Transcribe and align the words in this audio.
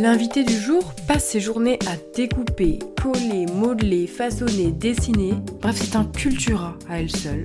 L'invité 0.00 0.44
du 0.44 0.58
jour 0.58 0.94
passe 1.06 1.26
ses 1.26 1.40
journées 1.40 1.78
à 1.86 1.94
découper, 2.16 2.78
coller, 3.02 3.44
modeler, 3.44 4.06
façonner, 4.06 4.70
dessiner. 4.70 5.34
Bref, 5.60 5.76
c'est 5.78 5.94
un 5.94 6.06
cultura 6.06 6.74
à 6.88 7.00
elle 7.00 7.14
seule. 7.14 7.44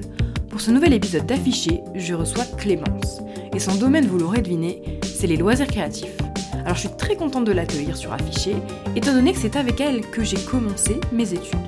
Pour 0.49 0.61
ce 0.61 0.71
nouvel 0.71 0.93
épisode 0.93 1.25
d'Affiché, 1.25 1.81
je 1.95 2.13
reçois 2.13 2.45
Clémence. 2.57 3.19
Et 3.53 3.59
son 3.59 3.75
domaine, 3.75 4.07
vous 4.07 4.19
l'aurez 4.19 4.41
deviné, 4.41 5.01
c'est 5.03 5.27
les 5.27 5.35
loisirs 5.35 5.67
créatifs. 5.67 6.15
Alors 6.63 6.75
je 6.75 6.87
suis 6.87 6.97
très 6.97 7.17
contente 7.17 7.43
de 7.43 7.51
l'accueillir 7.51 7.97
sur 7.97 8.13
Affiché, 8.13 8.55
étant 8.95 9.11
donné 9.11 9.33
que 9.33 9.39
c'est 9.39 9.57
avec 9.57 9.81
elle 9.81 9.99
que 10.09 10.23
j'ai 10.23 10.39
commencé 10.39 10.95
mes 11.11 11.33
études. 11.33 11.59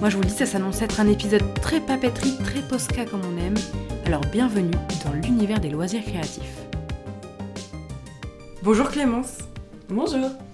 Moi 0.00 0.10
je 0.10 0.16
vous 0.16 0.24
dis, 0.24 0.34
ça 0.34 0.46
s'annonce 0.46 0.82
être 0.82 0.98
un 0.98 1.06
épisode 1.06 1.44
très 1.60 1.78
papeterie, 1.78 2.36
très 2.42 2.62
posca 2.62 3.04
comme 3.04 3.22
on 3.32 3.38
aime. 3.40 3.54
Alors 4.06 4.22
bienvenue 4.32 4.74
dans 5.04 5.12
l'univers 5.12 5.60
des 5.60 5.70
loisirs 5.70 6.02
créatifs. 6.02 6.58
Bonjour 8.64 8.90
Clémence. 8.90 9.38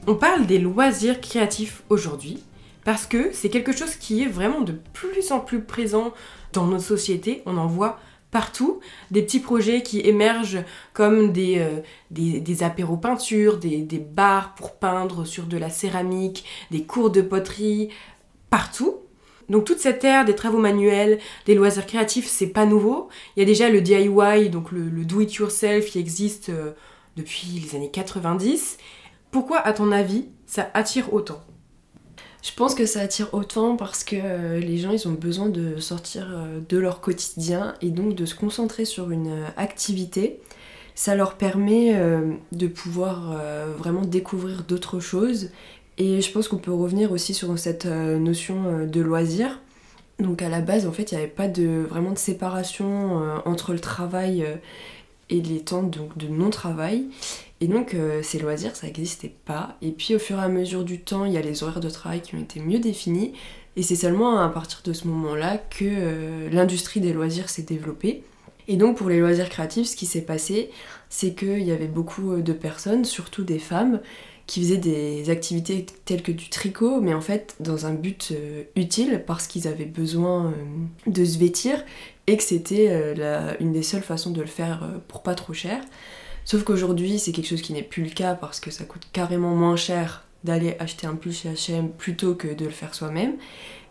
On 0.07 0.15
parle 0.15 0.47
des 0.47 0.59
loisirs 0.59 1.21
créatifs 1.21 1.83
aujourd'hui 1.89 2.43
parce 2.85 3.07
que 3.07 3.31
c'est 3.33 3.51
quelque 3.51 3.73
chose 3.73 3.97
qui 3.97 4.23
est 4.23 4.29
vraiment 4.29 4.63
de 4.63 4.73
plus 4.93 5.31
en 5.31 5.41
plus 5.41 5.61
présent 5.61 6.13
dans 6.53 6.67
nos 6.67 6.79
sociétés. 6.79 7.43
On 7.47 7.57
en 7.57 7.67
voit 7.67 7.99
partout 8.31 8.81
des 9.11 9.23
petits 9.23 9.41
projets 9.41 9.83
qui 9.83 10.01
émergent 10.01 10.65
comme 10.93 11.33
des, 11.33 11.59
euh, 11.59 11.81
des, 12.11 12.63
apéros 12.63 12.97
peinture, 12.97 13.59
des, 13.59 13.79
des 13.83 13.99
bars 13.99 14.55
pour 14.55 14.73
peindre 14.75 15.25
sur 15.25 15.45
de 15.45 15.57
la 15.57 15.71
céramique, 15.71 16.45
des 16.71 16.83
cours 16.83 17.11
de 17.11 17.23
poterie, 17.23 17.91
partout. 18.51 18.97
Donc 19.49 19.65
toute 19.65 19.79
cette 19.79 20.05
ère 20.05 20.25
des 20.25 20.35
travaux 20.35 20.59
manuels, 20.59 21.19
des 21.47 21.55
loisirs 21.55 21.87
créatifs, 21.87 22.27
c'est 22.27 22.49
pas 22.49 22.67
nouveau. 22.67 23.09
Il 23.37 23.41
y 23.41 23.43
a 23.43 23.47
déjà 23.47 23.71
le 23.71 23.81
DIY, 23.81 24.51
donc 24.51 24.73
le, 24.73 24.91
do 25.05 25.21
it 25.21 25.35
yourself 25.35 25.87
qui 25.87 25.99
existe 25.99 26.51
euh, 26.51 26.73
depuis 27.17 27.49
les 27.63 27.77
années 27.77 27.91
90. 27.91 28.79
Pourquoi, 29.31 29.59
à 29.59 29.73
ton 29.73 29.93
avis, 29.93 30.27
ça 30.47 30.71
attire 30.75 31.13
autant? 31.13 31.41
Je 32.43 32.53
pense 32.53 32.75
que 32.75 32.87
ça 32.87 33.01
attire 33.01 33.35
autant 33.35 33.77
parce 33.77 34.05
que 34.05 34.17
euh, 34.17 34.61
les 34.61 34.79
gens 34.79 34.93
ils 34.93 35.09
ont 35.09 35.13
besoin 35.13 35.49
de 35.49 35.79
sortir 35.81 36.29
euh, 36.31 36.61
de 36.69 36.79
leur 36.79 37.01
quotidien 37.01 37.75
et 37.83 37.91
donc 37.91 38.15
de 38.15 38.25
se 38.27 38.35
concentrer 38.35 38.85
sur 38.85 39.11
une 39.11 39.29
euh, 39.29 39.47
activité. 39.57 40.41
Ça 40.95 41.15
leur 41.15 41.35
permet 41.35 41.97
de 42.51 42.67
pouvoir 42.67 43.41
vraiment 43.79 44.01
découvrir 44.01 44.65
d'autres 44.65 44.99
choses 44.99 45.51
et 45.97 46.21
je 46.21 46.33
pense 46.33 46.49
qu'on 46.49 46.57
peut 46.57 46.73
revenir 46.73 47.13
aussi 47.13 47.35
sur 47.35 47.57
cette 47.57 47.87
notion 47.87 48.85
de 48.85 49.01
loisir. 49.01 49.61
Donc 50.19 50.43
à 50.43 50.49
la 50.49 50.61
base 50.61 50.89
en 50.89 50.91
fait 50.91 51.13
il 51.13 51.15
n'y 51.15 51.23
avait 51.23 51.31
pas 51.31 51.47
vraiment 51.47 52.11
de 52.11 52.19
séparation 52.19 53.23
entre 53.45 53.75
le 53.75 53.79
travail 53.79 54.45
et 55.31 55.41
les 55.41 55.61
temps 55.61 55.83
de 55.83 56.27
non-travail. 56.29 57.07
Et 57.61 57.67
donc 57.67 57.95
euh, 57.95 58.23
ces 58.23 58.39
loisirs, 58.39 58.77
ça 58.77 58.87
n'existait 58.87 59.35
pas. 59.45 59.77
Et 59.83 59.91
puis 59.91 60.15
au 60.15 60.19
fur 60.19 60.39
et 60.39 60.43
à 60.43 60.49
mesure 60.49 60.85
du 60.85 61.01
temps, 61.01 61.25
il 61.25 61.33
y 61.33 61.37
a 61.37 61.41
les 61.41 61.63
horaires 61.63 61.81
de 61.81 61.91
travail 61.91 62.21
qui 62.21 62.35
ont 62.35 62.41
été 62.41 62.61
mieux 62.61 62.79
définis. 62.79 63.33
Et 63.77 63.83
c'est 63.83 63.97
seulement 63.97 64.39
à 64.39 64.49
partir 64.49 64.81
de 64.85 64.93
ce 64.93 65.07
moment-là 65.09 65.59
que 65.59 65.85
euh, 65.85 66.51
l'industrie 66.51 67.01
des 67.01 67.13
loisirs 67.13 67.49
s'est 67.49 67.63
développée. 67.63 68.23
Et 68.69 68.77
donc 68.77 68.99
pour 68.99 69.09
les 69.09 69.19
loisirs 69.19 69.49
créatifs, 69.49 69.89
ce 69.89 69.97
qui 69.97 70.07
s'est 70.07 70.23
passé, 70.23 70.71
c'est 71.09 71.35
qu'il 71.35 71.63
y 71.63 71.73
avait 71.73 71.87
beaucoup 71.87 72.33
euh, 72.33 72.43
de 72.43 72.53
personnes, 72.53 73.05
surtout 73.05 73.43
des 73.43 73.59
femmes, 73.59 74.01
qui 74.49 74.61
faisaient 74.63 74.79
des 74.79 75.31
activités 75.31 75.87
telles 76.05 76.23
que 76.23 76.33
du 76.33 76.49
tricot, 76.49 77.01
mais 77.01 77.15
en 77.15 77.21
fait 77.21 77.55
dans 77.61 77.87
un 77.87 77.95
but 77.95 78.33
utile, 78.75 79.23
parce 79.25 79.47
qu'ils 79.47 79.69
avaient 79.69 79.85
besoin 79.85 80.53
de 81.07 81.25
se 81.25 81.39
vêtir, 81.39 81.85
et 82.27 82.37
que 82.37 82.43
c'était 82.43 83.15
une 83.61 83.73
des 83.73 83.85
seules 83.85 84.03
façons 84.03 84.33
de 84.33 84.41
le 84.41 84.49
faire 84.49 84.89
pour 85.07 85.23
pas 85.23 85.37
trop 85.37 85.53
cher. 85.53 85.81
Sauf 86.45 86.65
qu'aujourd'hui, 86.65 87.19
c'est 87.19 87.31
quelque 87.31 87.47
chose 87.47 87.61
qui 87.61 87.75
n'est 87.75 87.83
plus 87.83 88.03
le 88.03 88.11
cas 88.11 88.35
parce 88.35 88.59
que 88.59 88.71
ça 88.71 88.85
coûte 88.85 89.07
carrément 89.13 89.55
moins 89.55 89.77
cher 89.77 90.27
d'aller 90.45 90.77
acheter 90.79 91.07
un 91.07 91.15
pull 91.15 91.33
chez 91.33 91.51
H&M 91.51 91.91
plutôt 91.91 92.35
que 92.35 92.49
de 92.49 92.65
le 92.65 92.71
faire 92.71 92.95
soi-même. 92.95 93.35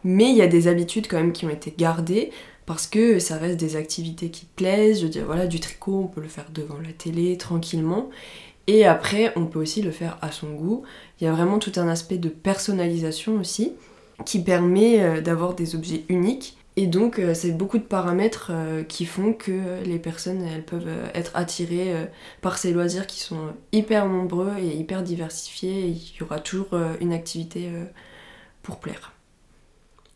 Mais 0.03 0.31
il 0.31 0.37
y 0.37 0.41
a 0.41 0.47
des 0.47 0.67
habitudes 0.67 1.07
quand 1.07 1.17
même 1.17 1.33
qui 1.33 1.45
ont 1.45 1.51
été 1.51 1.71
gardées 1.77 2.31
parce 2.65 2.87
que 2.87 3.19
ça 3.19 3.37
reste 3.37 3.59
des 3.59 3.75
activités 3.75 4.31
qui 4.31 4.45
plaisent. 4.55 5.01
Je 5.01 5.03
veux 5.03 5.11
dire, 5.11 5.25
voilà, 5.25 5.45
du 5.45 5.59
tricot, 5.59 6.01
on 6.05 6.07
peut 6.07 6.21
le 6.21 6.27
faire 6.27 6.49
devant 6.51 6.79
la 6.83 6.93
télé, 6.93 7.37
tranquillement. 7.37 8.09
Et 8.67 8.85
après, 8.85 9.31
on 9.37 9.45
peut 9.45 9.59
aussi 9.59 9.81
le 9.81 9.91
faire 9.91 10.17
à 10.21 10.31
son 10.31 10.51
goût. 10.51 10.83
Il 11.19 11.23
y 11.23 11.27
a 11.27 11.31
vraiment 11.31 11.57
tout 11.57 11.71
un 11.77 11.87
aspect 11.87 12.17
de 12.17 12.29
personnalisation 12.29 13.39
aussi 13.39 13.73
qui 14.25 14.43
permet 14.43 15.01
euh, 15.01 15.21
d'avoir 15.21 15.53
des 15.53 15.75
objets 15.75 16.03
uniques 16.09 16.57
et 16.79 16.85
donc, 16.85 17.17
euh, 17.17 17.33
c'est 17.33 17.53
beaucoup 17.53 17.79
de 17.79 17.83
paramètres 17.83 18.51
euh, 18.51 18.83
qui 18.83 19.05
font 19.05 19.33
que 19.33 19.81
les 19.83 19.97
personnes 19.97 20.43
elles 20.43 20.63
peuvent 20.63 20.87
être 21.15 21.31
attirées 21.33 22.07
par 22.41 22.59
ces 22.59 22.71
loisirs 22.71 23.07
qui 23.07 23.19
sont 23.19 23.53
hyper 23.71 24.07
nombreux 24.07 24.51
et 24.59 24.75
hyper 24.75 25.01
diversifiés. 25.01 25.87
Il 25.87 26.17
y 26.19 26.21
aura 26.21 26.39
toujours 26.39 26.69
une 27.01 27.13
activité 27.13 27.71
pour 28.61 28.77
plaire. 28.77 29.13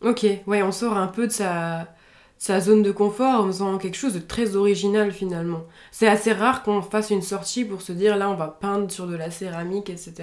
Ok, 0.02 0.24
ouais, 0.46 0.62
on 0.62 0.70
sort 0.70 0.96
un 0.96 1.08
peu 1.08 1.26
de 1.26 1.32
sa, 1.32 1.88
sa 2.42 2.58
zone 2.58 2.82
de 2.82 2.90
confort 2.90 3.44
en 3.44 3.46
faisant 3.46 3.78
quelque 3.78 3.96
chose 3.96 4.14
de 4.14 4.18
très 4.18 4.56
original 4.56 5.12
finalement. 5.12 5.62
C'est 5.92 6.08
assez 6.08 6.32
rare 6.32 6.64
qu'on 6.64 6.82
fasse 6.82 7.10
une 7.10 7.22
sortie 7.22 7.64
pour 7.64 7.82
se 7.82 7.92
dire 7.92 8.16
là 8.16 8.28
on 8.28 8.34
va 8.34 8.48
peindre 8.48 8.90
sur 8.90 9.06
de 9.06 9.14
la 9.14 9.30
céramique, 9.30 9.88
etc. 9.88 10.14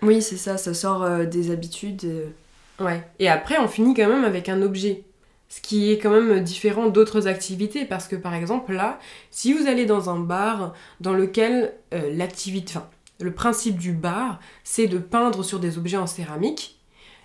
Oui, 0.00 0.22
c'est 0.22 0.36
ça, 0.36 0.56
ça 0.56 0.72
sort 0.72 1.26
des 1.26 1.50
habitudes. 1.50 2.32
Ouais, 2.78 3.02
et 3.18 3.28
après 3.28 3.58
on 3.58 3.66
finit 3.66 3.92
quand 3.92 4.06
même 4.06 4.22
avec 4.22 4.48
un 4.48 4.62
objet 4.62 5.02
ce 5.48 5.60
qui 5.60 5.90
est 5.90 5.98
quand 5.98 6.12
même 6.12 6.44
différent 6.44 6.86
d'autres 6.86 7.26
activités 7.26 7.84
parce 7.84 8.06
que 8.06 8.14
par 8.14 8.34
exemple 8.34 8.72
là, 8.72 9.00
si 9.32 9.52
vous 9.52 9.66
allez 9.66 9.84
dans 9.84 10.10
un 10.10 10.20
bar 10.20 10.74
dans 11.00 11.12
lequel 11.12 11.74
euh, 11.92 12.08
l'activité, 12.14 12.74
enfin 12.76 12.86
le 13.18 13.32
principe 13.32 13.78
du 13.78 13.94
bar, 13.94 14.38
c'est 14.62 14.86
de 14.86 14.98
peindre 14.98 15.42
sur 15.42 15.58
des 15.58 15.76
objets 15.76 15.96
en 15.96 16.06
céramique. 16.06 16.73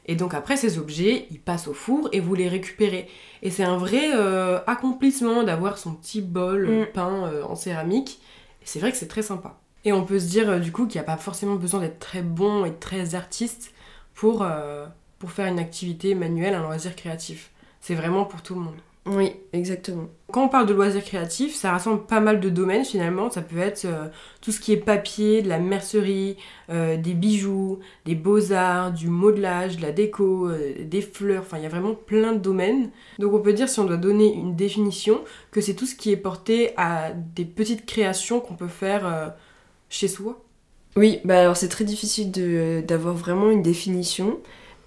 Et 0.09 0.15
donc 0.15 0.33
après 0.33 0.57
ces 0.57 0.79
objets, 0.79 1.27
ils 1.29 1.39
passent 1.39 1.67
au 1.67 1.73
four 1.75 2.09
et 2.11 2.19
vous 2.19 2.33
les 2.33 2.47
récupérez. 2.47 3.07
Et 3.43 3.51
c'est 3.51 3.63
un 3.63 3.77
vrai 3.77 4.09
euh, 4.15 4.59
accomplissement 4.65 5.43
d'avoir 5.43 5.77
son 5.77 5.93
petit 5.93 6.19
bol 6.19 6.67
mm. 6.67 6.85
peint 6.87 7.27
euh, 7.27 7.43
en 7.43 7.53
céramique. 7.55 8.19
Et 8.63 8.65
c'est 8.65 8.79
vrai 8.79 8.91
que 8.91 8.97
c'est 8.97 9.07
très 9.07 9.21
sympa. 9.21 9.59
Et 9.85 9.93
on 9.93 10.03
peut 10.03 10.19
se 10.19 10.25
dire 10.25 10.59
du 10.59 10.71
coup 10.71 10.87
qu'il 10.87 10.99
n'y 10.99 11.05
a 11.05 11.07
pas 11.07 11.17
forcément 11.17 11.57
besoin 11.57 11.81
d'être 11.81 11.99
très 11.99 12.23
bon 12.23 12.65
et 12.65 12.73
très 12.73 13.13
artiste 13.13 13.71
pour, 14.15 14.45
pour 15.19 15.31
faire 15.31 15.45
une 15.45 15.59
activité 15.59 16.15
manuelle, 16.15 16.55
un 16.55 16.63
loisir 16.63 16.95
créatif. 16.95 17.51
C'est 17.79 17.95
vraiment 17.95 18.25
pour 18.25 18.41
tout 18.41 18.55
le 18.55 18.61
monde. 18.61 18.75
Oui, 19.09 19.31
exactement. 19.53 20.07
Quand 20.31 20.45
on 20.45 20.49
parle 20.49 20.67
de 20.67 20.73
loisirs 20.75 21.03
créatifs, 21.03 21.55
ça 21.55 21.71
rassemble 21.71 22.05
pas 22.05 22.19
mal 22.19 22.39
de 22.39 22.49
domaines 22.49 22.85
finalement. 22.85 23.31
Ça 23.31 23.41
peut 23.41 23.57
être 23.57 23.85
euh, 23.85 24.07
tout 24.41 24.51
ce 24.51 24.59
qui 24.59 24.71
est 24.71 24.77
papier, 24.77 25.41
de 25.41 25.49
la 25.49 25.57
mercerie, 25.57 26.37
euh, 26.69 26.95
des 26.95 27.15
bijoux, 27.15 27.79
des 28.05 28.13
beaux-arts, 28.13 28.91
du 28.91 29.07
modelage, 29.07 29.77
de 29.77 29.81
la 29.81 29.91
déco, 29.91 30.47
euh, 30.47 30.75
des 30.83 31.01
fleurs. 31.01 31.41
Enfin, 31.41 31.57
il 31.57 31.63
y 31.63 31.65
a 31.65 31.69
vraiment 31.69 31.95
plein 31.95 32.33
de 32.33 32.37
domaines. 32.37 32.91
Donc 33.17 33.33
on 33.33 33.39
peut 33.39 33.53
dire, 33.53 33.67
si 33.67 33.79
on 33.79 33.85
doit 33.85 33.97
donner 33.97 34.31
une 34.31 34.55
définition, 34.55 35.21
que 35.49 35.61
c'est 35.61 35.73
tout 35.73 35.87
ce 35.87 35.95
qui 35.95 36.11
est 36.11 36.17
porté 36.17 36.73
à 36.77 37.11
des 37.11 37.45
petites 37.45 37.87
créations 37.87 38.39
qu'on 38.39 38.55
peut 38.55 38.67
faire 38.67 39.33
chez 39.89 40.07
soi. 40.07 40.43
Oui, 40.95 41.19
bah 41.23 41.39
alors 41.39 41.57
c'est 41.57 41.69
très 41.69 41.85
difficile 41.85 42.31
d'avoir 42.85 43.15
vraiment 43.15 43.49
une 43.49 43.63
définition. 43.63 44.39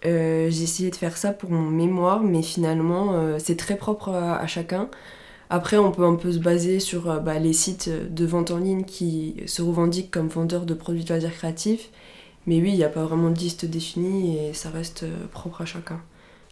Euh, 0.05 0.51
j'ai 0.51 0.65
essayé 0.65 0.91
de 0.91 0.97
faire 0.97 1.17
ça 1.17 1.33
pour 1.33 1.51
mon 1.51 1.71
mémoire, 1.71 2.23
mais 2.23 2.43
finalement, 2.43 3.15
euh, 3.15 3.39
c'est 3.39 3.57
très 3.57 3.77
propre 3.77 4.11
à, 4.11 4.47
chacun. 4.47 4.89
Après, 5.51 5.77
on 5.79 5.93
peut 5.93 6.05
un 6.05 6.17
peu 6.17 6.33
se 6.33 6.39
baser 6.39 6.81
sur 6.81 7.11
euh, 7.11 7.19
bah, 7.21 7.39
les 7.39 7.53
sites 7.53 7.89
de 7.89 8.27
vente 8.27 8.51
en 8.51 8.59
ligne 8.59 8.85
qui 8.85 9.37
se 9.47 9.63
revendiquent 9.63 10.11
comme 10.11 10.29
vendeurs 10.29 10.67
de 10.67 10.75
produits 10.75 11.05
de 11.05 11.09
loisirs 11.09 11.33
créatifs. 11.35 11.91
Mais 12.47 12.61
oui, 12.61 12.71
il 12.71 12.77
n'y 12.77 12.85
a 12.85 12.89
pas 12.89 13.05
vraiment 13.05 13.31
de 13.31 13.39
liste 13.39 13.65
définie 13.65 14.37
et 14.39 14.55
ça 14.55 14.71
reste 14.71 15.05
propre 15.31 15.63
à 15.63 15.65
chacun. 15.65 16.01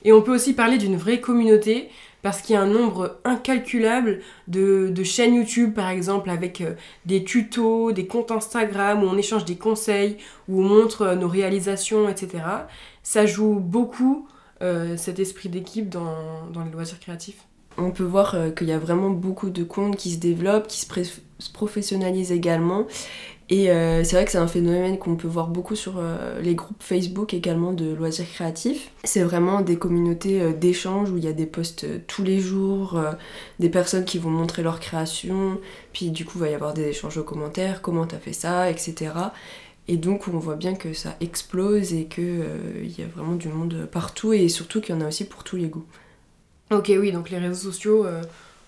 Et 0.04 0.12
on 0.12 0.22
peut 0.22 0.34
aussi 0.34 0.54
parler 0.54 0.78
d'une 0.78 0.96
vraie 0.96 1.20
communauté 1.20 1.88
parce 2.22 2.42
qu'il 2.42 2.54
y 2.54 2.56
a 2.58 2.60
un 2.60 2.66
nombre 2.66 3.18
incalculable 3.24 4.20
de, 4.46 4.92
chaînes 5.04 5.34
YouTube 5.34 5.72
par 5.72 5.88
exemple 5.88 6.28
avec 6.28 6.62
des 7.06 7.24
tutos, 7.24 7.92
des 7.92 8.06
comptes 8.06 8.30
Instagram 8.30 9.02
où 9.02 9.06
on 9.06 9.16
échange 9.16 9.46
des 9.46 9.56
conseils, 9.56 10.18
où 10.46 10.60
on 10.60 10.68
montre 10.68 11.14
nos 11.14 11.28
réalisations, 11.28 12.10
etc 12.10 12.40
ça 13.02 13.26
joue 13.26 13.54
beaucoup 13.54 14.28
euh, 14.62 14.96
cet 14.96 15.18
esprit 15.18 15.48
d'équipe 15.48 15.88
dans, 15.88 16.46
les 16.64 16.70
loisirs 16.70 17.00
créatifs. 17.00 17.44
On 17.78 17.90
peut 17.92 18.04
voir 18.04 18.34
euh, 18.34 18.50
qu'il 18.50 18.68
y 18.68 18.72
a 18.72 18.78
vraiment 18.78 19.10
beaucoup 19.10 19.50
de 19.50 19.64
comptes 19.64 19.96
qui 19.96 20.12
se 20.12 20.18
développent, 20.18 20.66
qui 20.66 20.80
se, 20.80 21.50
professionnalisent 21.52 22.32
également. 22.32 22.86
Et 23.52 23.70
euh, 23.70 24.04
c'est 24.04 24.14
vrai 24.14 24.24
que 24.24 24.30
c'est 24.30 24.38
un 24.38 24.46
phénomène 24.46 24.96
qu'on 24.96 25.16
peut 25.16 25.26
voir 25.28 25.48
beaucoup 25.48 25.74
sur 25.74 26.00
les 26.40 26.54
groupes 26.54 26.82
Facebook 26.82 27.34
également 27.34 27.72
de 27.72 27.92
loisirs 27.92 28.28
créatifs. 28.32 28.92
C'est 29.02 29.24
vraiment 29.24 29.60
des 29.60 29.76
communautés 29.76 30.52
d'échange 30.52 31.10
où 31.10 31.16
il 31.16 31.24
y 31.24 31.28
a 31.28 31.32
des 31.32 31.46
posts 31.46 31.86
tous 32.06 32.22
les 32.22 32.38
jours, 32.38 33.00
des 33.58 33.68
personnes 33.68 34.04
qui 34.04 34.18
vont 34.18 34.30
montrer 34.30 34.62
leur 34.62 34.78
création, 34.78 35.58
puis 35.92 36.10
du 36.10 36.24
coup 36.24 36.34
il 36.36 36.42
va 36.42 36.48
y 36.48 36.54
avoir 36.54 36.74
des 36.74 36.84
échanges 36.84 37.18
aux 37.18 37.24
commentaires, 37.24 37.82
comment 37.82 38.06
t'as 38.06 38.18
fait 38.18 38.32
ça, 38.32 38.70
etc. 38.70 39.10
Et 39.90 39.96
donc 39.96 40.28
on 40.28 40.38
voit 40.38 40.54
bien 40.54 40.74
que 40.74 40.92
ça 40.92 41.16
explose 41.20 41.92
et 41.94 42.04
qu'il 42.04 42.24
euh, 42.24 42.84
y 42.96 43.02
a 43.02 43.06
vraiment 43.06 43.34
du 43.34 43.48
monde 43.48 43.88
partout 43.90 44.32
et 44.32 44.48
surtout 44.48 44.80
qu'il 44.80 44.94
y 44.94 44.98
en 44.98 45.00
a 45.00 45.08
aussi 45.08 45.24
pour 45.24 45.42
tous 45.42 45.56
les 45.56 45.66
goûts. 45.66 45.84
Ok 46.70 46.92
oui, 46.96 47.10
donc 47.10 47.28
les 47.28 47.38
réseaux 47.38 47.72
sociaux 47.72 48.06
euh, 48.06 48.22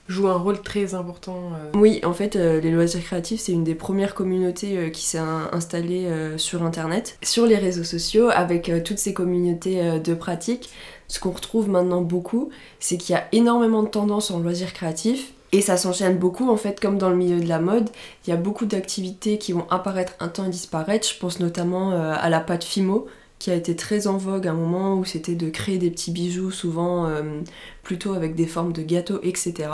joue 0.08 0.28
un 0.28 0.36
rôle 0.36 0.60
très 0.60 0.94
important. 0.94 1.52
euh. 1.54 1.70
Oui, 1.78 2.00
en 2.04 2.12
fait, 2.12 2.36
euh, 2.36 2.60
les 2.60 2.70
loisirs 2.70 3.02
créatifs, 3.02 3.40
c'est 3.40 3.52
une 3.52 3.64
des 3.64 3.74
premières 3.74 4.14
communautés 4.14 4.76
euh, 4.76 4.88
qui 4.90 5.04
s'est 5.04 5.18
in- 5.18 5.48
installée 5.52 6.08
sur 6.36 6.62
Internet, 6.62 7.18
sur 7.22 7.46
les 7.46 7.56
réseaux 7.56 7.84
sociaux, 7.84 8.28
avec 8.30 8.70
toutes 8.84 8.98
ces 8.98 9.14
communautés 9.14 10.00
de 10.00 10.14
pratique. 10.14 10.70
Ce 11.08 11.20
qu'on 11.20 11.30
retrouve 11.30 11.68
maintenant 11.68 12.00
beaucoup, 12.00 12.50
c'est 12.80 12.96
qu'il 12.96 13.14
y 13.14 13.18
a 13.18 13.24
énormément 13.32 13.82
de 13.82 13.88
tendances 13.88 14.30
en 14.30 14.40
loisirs 14.40 14.72
créatifs. 14.72 15.32
Et 15.54 15.60
ça 15.60 15.76
s'enchaîne 15.76 16.16
beaucoup, 16.16 16.48
en 16.50 16.56
fait, 16.56 16.80
comme 16.80 16.96
dans 16.96 17.10
le 17.10 17.16
milieu 17.16 17.38
de 17.38 17.46
la 17.46 17.58
mode. 17.58 17.90
Il 18.26 18.30
y 18.30 18.32
a 18.32 18.36
beaucoup 18.36 18.64
d'activités 18.64 19.36
qui 19.36 19.52
vont 19.52 19.66
apparaître 19.70 20.14
un 20.18 20.28
temps 20.28 20.46
et 20.46 20.48
disparaître. 20.48 21.06
Je 21.06 21.18
pense 21.18 21.40
notamment 21.40 21.90
à 21.92 22.30
la 22.30 22.40
pâte 22.40 22.64
Fimo, 22.64 23.06
qui 23.42 23.50
a 23.50 23.56
été 23.56 23.74
très 23.74 24.06
en 24.06 24.18
vogue 24.18 24.46
à 24.46 24.52
un 24.52 24.54
moment 24.54 24.94
où 24.94 25.04
c'était 25.04 25.34
de 25.34 25.50
créer 25.50 25.76
des 25.76 25.90
petits 25.90 26.12
bijoux, 26.12 26.52
souvent 26.52 27.08
euh, 27.08 27.40
plutôt 27.82 28.12
avec 28.12 28.36
des 28.36 28.46
formes 28.46 28.72
de 28.72 28.82
gâteaux, 28.82 29.18
etc. 29.24 29.68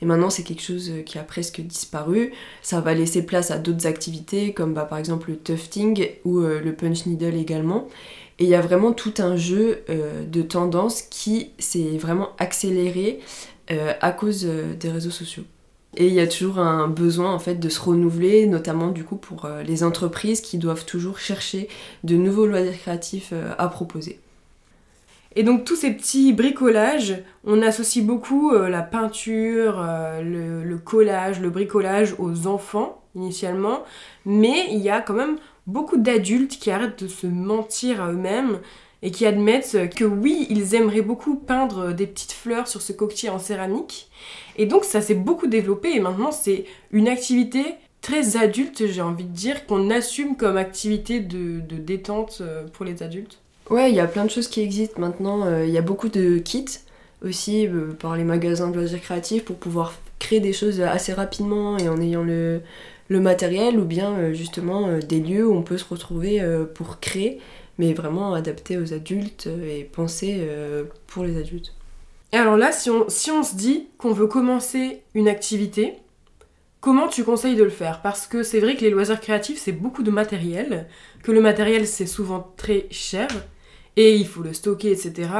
Et 0.00 0.06
maintenant, 0.06 0.30
c'est 0.30 0.44
quelque 0.44 0.62
chose 0.62 0.88
euh, 0.90 1.02
qui 1.02 1.18
a 1.18 1.24
presque 1.24 1.60
disparu. 1.60 2.32
Ça 2.62 2.80
va 2.80 2.94
laisser 2.94 3.26
place 3.26 3.50
à 3.50 3.58
d'autres 3.58 3.88
activités, 3.88 4.52
comme 4.52 4.72
bah, 4.72 4.84
par 4.84 4.98
exemple 4.98 5.30
le 5.30 5.36
tufting 5.36 6.10
ou 6.24 6.38
euh, 6.38 6.60
le 6.60 6.72
punch 6.76 7.06
needle 7.06 7.34
également. 7.34 7.88
Et 8.38 8.44
il 8.44 8.50
y 8.50 8.54
a 8.54 8.60
vraiment 8.60 8.92
tout 8.92 9.14
un 9.18 9.34
jeu 9.34 9.82
de 9.88 10.42
tendances 10.42 11.02
qui 11.02 11.50
s'est 11.58 11.98
vraiment 11.98 12.28
accéléré 12.38 13.18
à 13.68 14.12
cause 14.12 14.44
des 14.78 14.90
réseaux 14.90 15.10
sociaux. 15.10 15.42
Et 15.96 16.06
il 16.06 16.12
y 16.12 16.20
a 16.20 16.26
toujours 16.26 16.58
un 16.58 16.86
besoin 16.86 17.32
en 17.32 17.38
fait 17.38 17.54
de 17.54 17.68
se 17.68 17.80
renouveler, 17.80 18.46
notamment 18.46 18.88
du 18.88 19.04
coup 19.04 19.16
pour 19.16 19.46
euh, 19.46 19.62
les 19.62 19.82
entreprises 19.82 20.40
qui 20.40 20.58
doivent 20.58 20.84
toujours 20.84 21.18
chercher 21.18 21.68
de 22.04 22.16
nouveaux 22.16 22.46
loisirs 22.46 22.78
créatifs 22.78 23.30
euh, 23.32 23.52
à 23.58 23.68
proposer. 23.68 24.20
Et 25.34 25.42
donc 25.44 25.64
tous 25.64 25.76
ces 25.76 25.92
petits 25.92 26.32
bricolages, 26.32 27.22
on 27.44 27.62
associe 27.62 28.04
beaucoup 28.04 28.52
euh, 28.52 28.68
la 28.68 28.82
peinture, 28.82 29.84
le 30.22 30.76
collage, 30.76 31.40
le 31.40 31.50
bricolage 31.50 32.14
aux 32.18 32.46
enfants 32.46 33.02
initialement, 33.14 33.84
mais 34.26 34.66
il 34.70 34.78
y 34.78 34.90
a 34.90 35.00
quand 35.00 35.14
même 35.14 35.38
beaucoup 35.66 35.96
d'adultes 35.96 36.58
qui 36.58 36.70
arrêtent 36.70 37.02
de 37.02 37.08
se 37.08 37.26
mentir 37.26 38.02
à 38.02 38.12
eux-mêmes 38.12 38.60
et 39.02 39.10
qui 39.10 39.26
admettent 39.26 39.90
que 39.94 40.04
oui, 40.04 40.46
ils 40.50 40.74
aimeraient 40.74 41.02
beaucoup 41.02 41.36
peindre 41.36 41.92
des 41.92 42.06
petites 42.06 42.32
fleurs 42.32 42.66
sur 42.66 42.82
ce 42.82 42.92
coquetier 42.92 43.28
en 43.28 43.38
céramique. 43.38 44.08
Et 44.56 44.66
donc 44.66 44.84
ça 44.84 45.00
s'est 45.00 45.14
beaucoup 45.14 45.46
développé 45.46 45.94
et 45.94 46.00
maintenant 46.00 46.32
c'est 46.32 46.64
une 46.90 47.08
activité 47.08 47.64
très 48.00 48.36
adulte, 48.36 48.86
j'ai 48.86 49.02
envie 49.02 49.24
de 49.24 49.34
dire, 49.34 49.66
qu'on 49.66 49.90
assume 49.90 50.36
comme 50.36 50.56
activité 50.56 51.20
de, 51.20 51.60
détente 51.60 52.38
euh, 52.40 52.64
pour 52.72 52.84
les 52.84 53.02
adultes. 53.02 53.38
Ouais, 53.70 53.90
il 53.90 53.96
y 53.96 54.00
a 54.00 54.06
plein 54.06 54.24
de 54.24 54.30
choses 54.30 54.48
qui 54.48 54.62
existent 54.62 55.00
maintenant. 55.00 55.44
Euh, 55.44 55.66
Il 55.66 55.72
y 55.72 55.78
a 55.78 55.82
beaucoup 55.82 56.08
de 56.08 56.38
kits 56.38 56.64
aussi 57.22 57.66
euh, 57.66 57.92
par 57.98 58.16
les 58.16 58.24
magasins 58.24 58.70
de 58.70 58.76
loisirs 58.76 59.00
créatifs 59.00 59.44
pour 59.44 59.56
pouvoir 59.56 59.94
créer 60.18 60.40
des 60.40 60.52
choses 60.52 60.80
assez 60.80 61.12
rapidement 61.12 61.76
et 61.78 61.88
en 61.88 62.00
ayant 62.00 62.22
le, 62.22 62.62
matériel 63.10 63.78
ou 63.78 63.84
bien 63.84 64.32
justement 64.34 64.98
des 64.98 65.20
lieux 65.20 65.46
où 65.46 65.54
on 65.54 65.62
peut 65.62 65.78
se 65.78 65.84
retrouver 65.84 66.42
pour 66.74 67.00
créer, 67.00 67.40
mais 67.78 67.92
vraiment 67.92 68.34
adaptés 68.34 68.76
aux 68.76 68.92
adultes 68.92 69.46
euh, 69.46 69.78
et 69.78 69.84
pensés 69.84 70.38
euh, 70.40 70.84
pour 71.06 71.24
les 71.24 71.38
adultes. 71.38 71.74
Et 72.32 72.36
alors 72.36 72.56
là, 72.56 72.72
si 72.72 72.90
on, 72.90 73.08
se 73.08 73.56
dit 73.56 73.86
qu'on 73.96 74.12
veut 74.12 74.26
commencer 74.26 75.02
une 75.14 75.28
activité, 75.28 75.94
comment 76.80 77.08
tu 77.08 77.24
conseilles 77.24 77.56
de 77.56 77.64
le 77.64 77.70
faire? 77.70 78.02
Parce 78.02 78.26
que 78.26 78.42
c'est 78.42 78.60
vrai 78.60 78.76
que 78.76 78.82
les 78.82 78.90
loisirs 78.90 79.20
créatifs, 79.20 79.58
c'est 79.58 79.72
beaucoup 79.72 80.02
de 80.02 80.10
matériel, 80.10 80.88
que 81.22 81.32
le 81.32 81.40
matériel, 81.40 81.86
c'est 81.86 82.06
souvent 82.06 82.52
très 82.58 82.86
cher, 82.90 83.28
et 83.96 84.14
il 84.14 84.26
faut 84.26 84.42
le 84.42 84.52
stocker, 84.52 84.90
etc. 84.90 85.30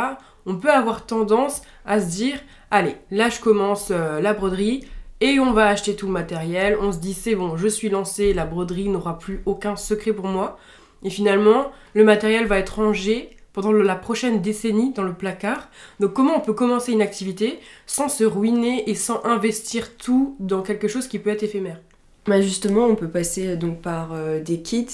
On 0.47 0.57
peut 0.57 0.71
avoir 0.71 1.05
tendance 1.05 1.61
à 1.85 2.01
se 2.01 2.07
dire, 2.07 2.39
allez, 2.71 2.97
là 3.11 3.29
je 3.29 3.41
commence 3.41 3.89
euh, 3.91 4.21
la 4.21 4.33
broderie, 4.33 4.85
et 5.21 5.41
on 5.41 5.53
va 5.53 5.69
acheter 5.69 5.95
tout 5.95 6.07
le 6.07 6.13
matériel, 6.13 6.79
on 6.81 6.93
se 6.93 6.99
dit, 6.99 7.13
c'est 7.13 7.35
bon, 7.35 7.57
je 7.57 7.69
suis 7.69 7.91
lancée, 7.91 8.33
la 8.33 8.47
broderie 8.47 8.89
n'aura 8.89 9.19
plus 9.19 9.43
aucun 9.47 9.77
secret 9.77 10.13
pour 10.13 10.27
moi. 10.27 10.59
Et 11.03 11.11
finalement, 11.11 11.71
le 11.95 12.05
matériel 12.05 12.47
va 12.47 12.59
être 12.59 12.77
rangé 12.77 13.31
pendant 13.53 13.73
la 13.73 13.97
prochaine 13.97 14.41
décennie 14.41 14.93
dans 14.93 15.03
le 15.03 15.15
placard. 15.15 15.69
Donc 16.01 16.13
comment 16.13 16.37
on 16.37 16.41
peut 16.41 16.53
commencer 16.53 16.93
une 16.93 17.03
activité 17.03 17.59
sans 17.87 18.09
se 18.09 18.25
ruiner 18.25 18.89
et 18.89 18.95
sans 18.95 19.25
investir 19.25 19.97
tout 19.97 20.37
dans 20.39 20.63
quelque 20.63 20.89
chose 20.89 21.09
qui 21.09 21.19
peut 21.19 21.31
être 21.31 21.43
éphémère? 21.43 21.81
Bah 22.29 22.43
justement, 22.43 22.85
on 22.85 22.95
peut 22.95 23.09
passer 23.09 23.49
euh, 23.49 23.57
donc 23.57 23.81
par 23.81 24.13
euh, 24.13 24.39
des 24.41 24.61
kits. 24.61 24.87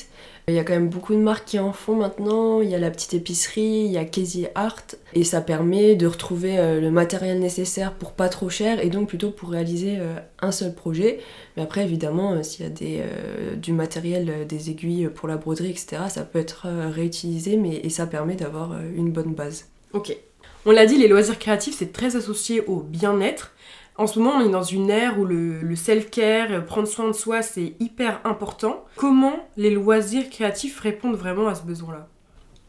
Il 0.46 0.54
y 0.54 0.58
a 0.58 0.62
quand 0.62 0.74
même 0.74 0.88
beaucoup 0.88 1.14
de 1.14 1.18
marques 1.18 1.46
qui 1.46 1.58
en 1.58 1.72
font 1.72 1.96
maintenant. 1.96 2.60
Il 2.60 2.70
y 2.70 2.76
a 2.76 2.78
la 2.78 2.90
petite 2.92 3.14
épicerie, 3.14 3.86
il 3.86 3.90
y 3.90 3.96
a 3.98 4.04
Casey 4.04 4.52
Art. 4.54 4.84
Et 5.14 5.24
ça 5.24 5.40
permet 5.40 5.96
de 5.96 6.06
retrouver 6.06 6.58
euh, 6.58 6.80
le 6.80 6.92
matériel 6.92 7.40
nécessaire 7.40 7.94
pour 7.94 8.12
pas 8.12 8.28
trop 8.28 8.50
cher 8.50 8.78
et 8.78 8.88
donc 8.88 9.08
plutôt 9.08 9.30
pour 9.30 9.50
réaliser 9.50 9.98
un 10.40 10.52
seul 10.52 10.74
projet. 10.74 11.18
Mais 11.56 11.64
après, 11.64 11.82
évidemment, 11.82 12.40
s'il 12.44 12.64
y 12.64 12.68
a 12.68 12.70
des, 12.70 13.02
du 13.56 13.72
matériel, 13.72 14.46
des 14.46 14.70
aiguilles 14.70 15.08
pour 15.08 15.26
la 15.26 15.36
broderie, 15.36 15.70
etc., 15.70 16.02
ça 16.08 16.22
peut 16.22 16.38
être 16.38 16.68
réutilisé 16.90 17.56
mais, 17.56 17.76
et 17.76 17.88
ça 17.88 18.06
permet 18.06 18.36
d'avoir 18.36 18.78
une 18.94 19.10
bonne 19.10 19.34
base. 19.34 19.66
Ok. 19.92 20.16
On 20.66 20.72
l'a 20.72 20.86
dit, 20.86 20.98
les 20.98 21.08
loisirs 21.08 21.38
créatifs, 21.38 21.76
c'est 21.78 21.92
très 21.92 22.16
associé 22.16 22.60
au 22.66 22.80
bien-être. 22.80 23.53
En 23.96 24.08
ce 24.08 24.18
moment, 24.18 24.38
on 24.38 24.40
est 24.44 24.50
dans 24.50 24.64
une 24.64 24.90
ère 24.90 25.20
où 25.20 25.24
le, 25.24 25.76
self-care, 25.76 26.50
euh, 26.50 26.60
prendre 26.60 26.88
soin 26.88 27.06
de 27.06 27.12
soi, 27.12 27.42
c'est 27.42 27.74
hyper 27.78 28.20
important. 28.24 28.84
Comment 28.96 29.36
les 29.56 29.70
loisirs 29.70 30.28
créatifs 30.30 30.80
répondent 30.80 31.14
vraiment 31.14 31.46
à 31.46 31.54
ce 31.54 31.62
besoin-là? 31.62 32.08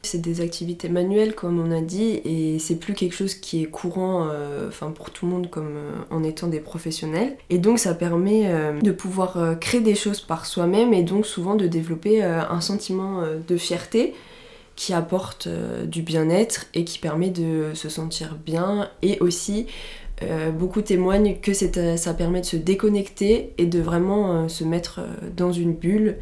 C'est 0.04 0.22
des 0.22 0.42
activités 0.42 0.88
manuelles, 0.88 1.34
comme 1.34 1.60
on 1.60 1.72
a 1.72 1.82
dit, 1.82 2.22
et 2.26 2.60
c'est 2.60 2.76
plus 2.76 2.94
quelque 2.94 3.16
chose 3.16 3.34
qui 3.34 3.64
est 3.64 3.66
courant 3.66 4.28
euh, 4.32 4.70
pour 4.94 5.10
tout 5.10 5.26
le 5.26 5.32
monde 5.32 5.50
comme 5.50 5.78
euh, 5.78 5.92
en 6.12 6.22
étant 6.24 6.46
des 6.46 6.60
professionnels. 6.60 7.38
Et 7.50 7.58
donc 7.58 7.80
ça 7.80 7.96
permet 7.96 8.54
de 8.84 8.92
pouvoir 8.92 9.60
créer 9.60 9.82
des 9.82 9.96
choses 9.96 10.22
par 10.22 10.46
soi-même 10.46 10.94
et 10.94 11.02
donc 11.02 11.26
souvent 11.26 11.56
de 11.56 11.66
développer 11.66 12.22
un 12.22 12.62
sentiment 12.62 13.24
de 13.48 13.58
fierté 13.58 14.14
qui 14.76 14.94
apporte 14.94 15.48
du 15.86 16.04
bien-être 16.04 16.68
et 16.76 16.86
qui 16.86 17.00
permet 17.00 17.30
de 17.30 17.72
se 17.74 17.90
sentir 17.90 18.36
bien 18.36 18.90
et 19.02 19.20
aussi 19.22 19.66
euh, 20.24 20.52
beaucoup 20.52 20.82
témoignent 20.82 21.38
que 21.42 21.52
euh, 21.78 21.98
ça 21.98 22.14
permet 22.14 22.42
de 22.42 22.46
se 22.46 22.56
déconnecter 22.58 23.54
et 23.58 23.66
de 23.66 23.80
vraiment 23.82 24.32
euh, 24.44 24.48
se 24.48 24.64
mettre 24.64 25.02
dans 25.36 25.52
une 25.52 25.74
bulle 25.74 26.18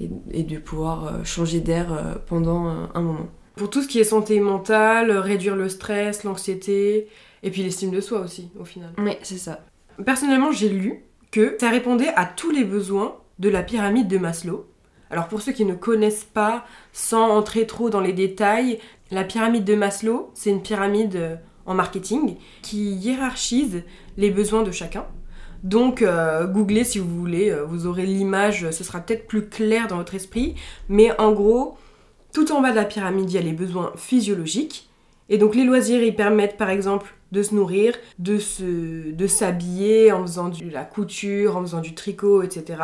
et, 0.00 0.08
et 0.32 0.42
de 0.42 0.58
pouvoir 0.58 1.24
changer 1.24 1.60
d'air 1.60 2.18
pendant 2.26 2.66
un- 2.94 3.00
moment. 3.00 3.28
Pour 3.56 3.70
tout 3.70 3.82
ce 3.82 3.88
qui 3.88 3.98
est 3.98 4.04
santé 4.04 4.38
mentale, 4.40 5.10
réduire 5.12 5.56
le 5.56 5.68
stress, 5.70 6.24
l'anxiété, 6.24 7.08
et 7.42 7.50
puis 7.50 7.62
l'estime 7.62 7.90
de 7.90 8.00
soi 8.02 8.20
aussi, 8.20 8.50
au 8.60 8.64
final. 8.64 8.90
Oui, 8.98 9.12
c'est 9.22 9.38
ça. 9.38 9.64
Personnellement, 10.04 10.52
j'ai 10.52 10.68
lu 10.68 11.04
que 11.30 11.56
ça 11.58 11.70
répondait 11.70 12.12
à 12.16 12.26
tous 12.26 12.50
les 12.50 12.64
besoins 12.64 13.16
de 13.38 13.48
la 13.48 13.62
pyramide 13.62 14.08
de 14.08 14.18
Maslow. 14.18 14.66
Alors 15.10 15.28
pour 15.28 15.40
ceux 15.40 15.52
qui 15.52 15.64
ne 15.64 15.74
connaissent 15.74 16.24
pas, 16.24 16.66
sans 16.92 17.30
entrer 17.30 17.66
trop 17.66 17.88
dans 17.90 18.00
les 18.00 18.12
détails, 18.12 18.78
la 19.10 19.24
pyramide 19.24 19.64
de 19.64 19.74
Maslow, 19.76 20.30
c'est 20.34 20.50
une 20.50 20.62
pyramide 20.62 21.38
en 21.66 21.74
marketing 21.74 22.36
qui 22.62 22.92
hiérarchise 22.92 23.82
les 24.16 24.30
besoins 24.30 24.62
de 24.62 24.70
chacun. 24.70 25.04
Donc 25.62 26.02
euh, 26.02 26.46
googlez 26.46 26.84
si 26.84 26.98
vous 26.98 27.18
voulez, 27.18 27.50
euh, 27.50 27.64
vous 27.64 27.86
aurez 27.86 28.06
l'image, 28.06 28.70
ce 28.70 28.84
sera 28.84 29.00
peut-être 29.00 29.26
plus 29.26 29.48
clair 29.48 29.88
dans 29.88 29.96
votre 29.96 30.14
esprit, 30.14 30.54
mais 30.88 31.18
en 31.20 31.32
gros, 31.32 31.76
tout 32.32 32.52
en 32.52 32.60
bas 32.60 32.70
de 32.70 32.76
la 32.76 32.84
pyramide, 32.84 33.30
il 33.30 33.34
y 33.34 33.38
a 33.38 33.42
les 33.42 33.52
besoins 33.52 33.92
physiologiques. 33.96 34.88
Et 35.28 35.38
donc 35.38 35.54
les 35.54 35.64
loisirs, 35.64 36.02
ils 36.02 36.14
permettent 36.14 36.56
par 36.56 36.70
exemple 36.70 37.14
de 37.32 37.42
se 37.42 37.54
nourrir, 37.54 37.94
de 38.18 38.38
de 39.10 39.26
s'habiller 39.26 40.12
en 40.12 40.22
faisant 40.22 40.48
de 40.50 40.70
la 40.70 40.84
couture, 40.84 41.56
en 41.56 41.62
faisant 41.62 41.80
du 41.80 41.94
tricot, 41.94 42.42
etc. 42.42 42.80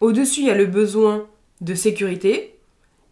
Au-dessus, 0.00 0.40
il 0.40 0.46
y 0.46 0.50
a 0.50 0.54
le 0.54 0.66
besoin 0.66 1.26
de 1.60 1.74
sécurité. 1.74 2.56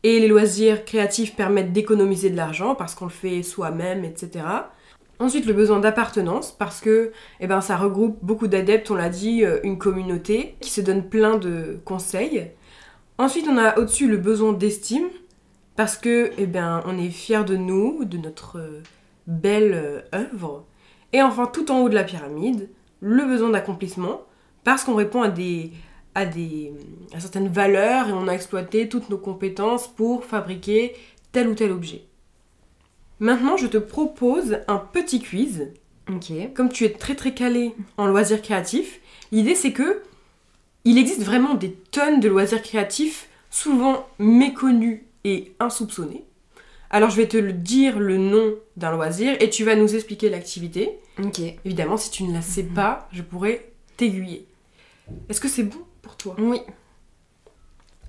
Et 0.04 0.20
les 0.20 0.28
loisirs 0.28 0.84
créatifs 0.84 1.34
permettent 1.34 1.72
d'économiser 1.72 2.30
de 2.30 2.36
l'argent 2.36 2.74
parce 2.74 2.94
qu'on 2.94 3.06
le 3.06 3.10
fait 3.10 3.42
soi-même, 3.42 4.04
etc. 4.04 4.44
Ensuite, 5.20 5.46
le 5.46 5.52
besoin 5.52 5.80
d'appartenance 5.80 6.52
parce 6.52 6.80
que 6.80 7.12
eh 7.40 7.46
ben, 7.48 7.60
ça 7.60 7.76
regroupe 7.76 8.18
beaucoup 8.22 8.46
d'adeptes, 8.46 8.90
on 8.90 8.94
l'a 8.94 9.08
dit, 9.08 9.44
euh, 9.44 9.58
une 9.64 9.78
communauté 9.78 10.54
qui 10.60 10.70
se 10.70 10.80
donne 10.80 11.08
plein 11.08 11.38
de 11.38 11.80
conseils. 11.84 12.52
Ensuite, 13.18 13.48
on 13.50 13.58
a 13.58 13.78
au-dessus 13.78 14.08
le 14.08 14.16
besoin 14.16 14.52
d'estime 14.52 15.08
parce 15.74 15.96
que 15.96 16.30
eh 16.38 16.46
ben, 16.46 16.82
on 16.86 16.96
est 16.98 17.10
fier 17.10 17.44
de 17.44 17.56
nous, 17.56 18.04
de 18.04 18.16
notre 18.16 18.58
euh, 18.58 18.82
belle 19.26 19.72
euh, 19.74 20.00
œuvre. 20.14 20.66
Et 21.12 21.20
enfin, 21.20 21.46
tout 21.46 21.70
en 21.72 21.80
haut 21.80 21.88
de 21.88 21.94
la 21.94 22.04
pyramide, 22.04 22.68
le 23.00 23.24
besoin 23.24 23.50
d'accomplissement, 23.50 24.22
parce 24.62 24.84
qu'on 24.84 24.94
répond 24.94 25.22
à 25.22 25.28
des, 25.28 25.72
à 26.14 26.26
des 26.26 26.72
à 27.14 27.20
certaines 27.20 27.48
valeurs 27.48 28.08
et 28.08 28.12
on 28.12 28.28
a 28.28 28.32
exploité 28.32 28.88
toutes 28.88 29.08
nos 29.08 29.18
compétences 29.18 29.88
pour 29.88 30.24
fabriquer 30.24 30.94
tel 31.32 31.48
ou 31.48 31.54
tel 31.54 31.72
objet. 31.72 32.07
Maintenant, 33.20 33.56
je 33.56 33.66
te 33.66 33.78
propose 33.78 34.58
un 34.68 34.78
petit 34.78 35.20
quiz. 35.20 35.68
Ok. 36.10 36.32
Comme 36.54 36.68
tu 36.70 36.84
es 36.84 36.90
très 36.90 37.14
très 37.14 37.34
calé 37.34 37.74
en 37.96 38.06
loisirs 38.06 38.40
créatifs, 38.42 39.00
l'idée 39.32 39.54
c'est 39.54 39.72
que 39.72 40.02
il 40.84 40.96
existe 40.96 41.22
vraiment 41.22 41.54
des 41.54 41.72
tonnes 41.90 42.20
de 42.20 42.28
loisirs 42.28 42.62
créatifs, 42.62 43.28
souvent 43.50 44.06
méconnus 44.18 45.02
et 45.24 45.52
insoupçonnés. 45.60 46.24
Alors 46.90 47.10
je 47.10 47.16
vais 47.16 47.28
te 47.28 47.36
le 47.36 47.52
dire 47.52 47.98
le 47.98 48.16
nom 48.16 48.54
d'un 48.78 48.92
loisir 48.92 49.36
et 49.40 49.50
tu 49.50 49.64
vas 49.64 49.74
nous 49.74 49.94
expliquer 49.94 50.30
l'activité. 50.30 50.98
Ok. 51.22 51.40
Évidemment, 51.66 51.98
si 51.98 52.10
tu 52.10 52.22
ne 52.22 52.32
la 52.32 52.40
sais 52.40 52.62
Mhm. 52.62 52.72
pas, 52.74 53.08
je 53.12 53.20
pourrais 53.22 53.68
t'aiguiller. 53.98 54.46
Est-ce 55.28 55.40
que 55.42 55.48
c'est 55.48 55.64
bon 55.64 55.80
pour 56.00 56.16
toi? 56.16 56.36
Oui. 56.38 56.60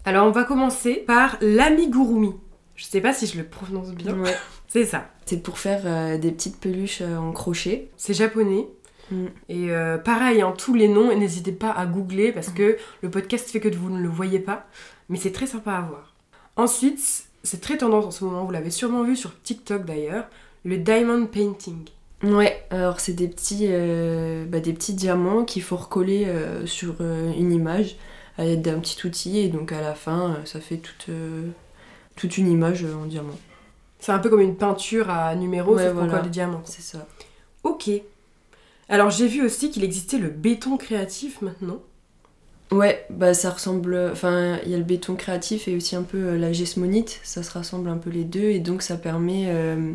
Alors 0.06 0.26
on 0.28 0.32
va 0.32 0.46
commencer 0.46 0.94
par 0.96 1.38
l'amigurumi. 1.42 2.32
Je 2.80 2.86
sais 2.86 3.02
pas 3.02 3.14
si 3.14 3.28
je 3.28 3.38
le 3.38 3.44
prononce 3.44 3.92
bien. 3.92 4.18
Ouais. 4.18 4.36
C'est 4.70 4.86
ça. 4.86 5.10
C'est 5.26 5.44
pour 5.44 5.60
faire 5.60 5.82
euh, 5.84 6.18
des 6.18 6.32
petites 6.32 6.60
peluches 6.60 7.02
euh, 7.02 7.18
en 7.18 7.34
crochet. 7.34 7.90
C'est 7.98 8.14
japonais. 8.14 8.68
Mm. 9.12 9.26
Et 9.50 9.72
euh, 9.72 9.98
pareil, 9.98 10.42
hein, 10.42 10.54
tous 10.58 10.74
les 10.74 10.88
noms, 10.88 11.12
et 11.12 11.16
n'hésitez 11.18 11.52
pas 11.52 11.72
à 11.72 11.86
googler 11.86 12.32
parce 12.32 12.50
que 12.50 12.78
le 13.02 13.10
podcast 13.10 13.50
fait 13.50 13.60
que 13.60 13.68
vous 13.76 13.90
ne 13.90 14.02
le 14.02 14.08
voyez 14.08 14.40
pas, 14.40 14.66
mais 15.10 15.18
c'est 15.18 15.34
très 15.34 15.46
sympa 15.46 15.74
à 15.74 15.82
voir. 15.82 16.14
Ensuite, 16.56 17.00
c'est 17.44 17.60
très 17.60 17.78
tendance 17.78 18.06
en 18.06 18.12
ce 18.12 18.24
moment, 18.24 18.46
vous 18.46 18.52
l'avez 18.52 18.72
sûrement 18.72 19.04
vu 19.04 19.18
sur 19.18 19.38
TikTok 19.42 19.86
d'ailleurs, 19.86 20.28
le 20.64 20.78
diamond 20.78 21.26
painting. 21.26 21.86
Ouais, 22.24 22.66
alors 22.70 23.02
c'est 23.02 23.14
des 23.14 23.28
petits, 23.28 23.68
euh, 23.70 24.46
bah, 24.46 24.60
des 24.62 24.74
petits 24.74 24.94
diamants 24.94 25.44
qu'il 25.44 25.64
faut 25.64 25.78
recoller 25.78 26.26
euh, 26.28 26.66
sur 26.66 26.96
euh, 27.02 27.32
une 27.38 27.52
image 27.52 27.96
à 28.38 28.46
l'aide 28.46 28.62
d'un 28.62 28.80
petit 28.80 29.06
outil 29.06 29.40
et 29.40 29.50
donc 29.50 29.72
à 29.72 29.82
la 29.82 29.94
fin 29.94 30.38
ça 30.46 30.62
fait 30.62 30.78
toute, 30.78 31.08
toute 32.20 32.38
une 32.38 32.52
image 32.52 32.84
euh, 32.84 32.94
en 32.94 33.06
diamant. 33.06 33.38
C'est 34.00 34.12
un 34.12 34.20
peu 34.20 34.30
comme 34.30 34.42
une 34.42 34.56
peinture 34.56 35.10
à 35.10 35.36
numéro, 35.36 35.76
Ouais, 35.76 35.86
sauf 35.88 35.94
voilà. 35.94 36.20
des 36.20 36.30
diamants. 36.30 36.62
C'est 36.66 36.82
ça. 36.82 37.08
Ok. 37.64 37.90
Alors 38.88 39.10
j'ai 39.10 39.28
vu 39.28 39.44
aussi 39.44 39.70
qu'il 39.72 39.84
existait 39.84 40.18
le 40.18 40.30
béton 40.30 40.78
créatif 40.78 41.42
maintenant. 41.42 41.80
Ouais, 42.72 43.06
bah 43.10 43.34
ça 43.34 43.50
ressemble. 43.50 44.10
Enfin, 44.12 44.60
il 44.66 44.72
y 44.72 44.76
a 44.76 44.78
le 44.78 44.84
béton 44.84 45.16
créatif 45.16 45.68
et 45.68 45.76
aussi 45.76 45.96
un 45.96 46.04
peu 46.04 46.18
euh, 46.18 46.38
la 46.38 46.54
gesmonite, 46.54 47.20
ça 47.24 47.42
se 47.42 47.52
rassemble 47.52 47.90
un 47.90 47.98
peu 47.98 48.10
les 48.10 48.24
deux 48.24 48.50
et 48.52 48.60
donc 48.60 48.82
ça 48.84 48.96
permet 48.96 49.46
euh, 49.48 49.94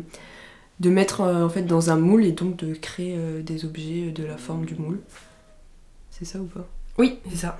de 0.81 0.89
mettre 0.89 1.21
en 1.21 1.47
fait 1.49 1.61
dans 1.63 1.89
un 1.89 1.95
moule 1.97 2.25
et 2.25 2.31
donc 2.33 2.57
de 2.57 2.73
créer 2.73 3.15
euh, 3.17 3.41
des 3.41 3.63
objets 3.65 4.11
de 4.11 4.23
la 4.25 4.37
forme 4.37 4.65
du 4.65 4.75
moule. 4.75 4.99
C'est 6.11 6.25
ça 6.25 6.39
ou 6.39 6.45
pas? 6.45 6.67
Oui, 6.97 7.19
c'est 7.29 7.37
ça. 7.37 7.57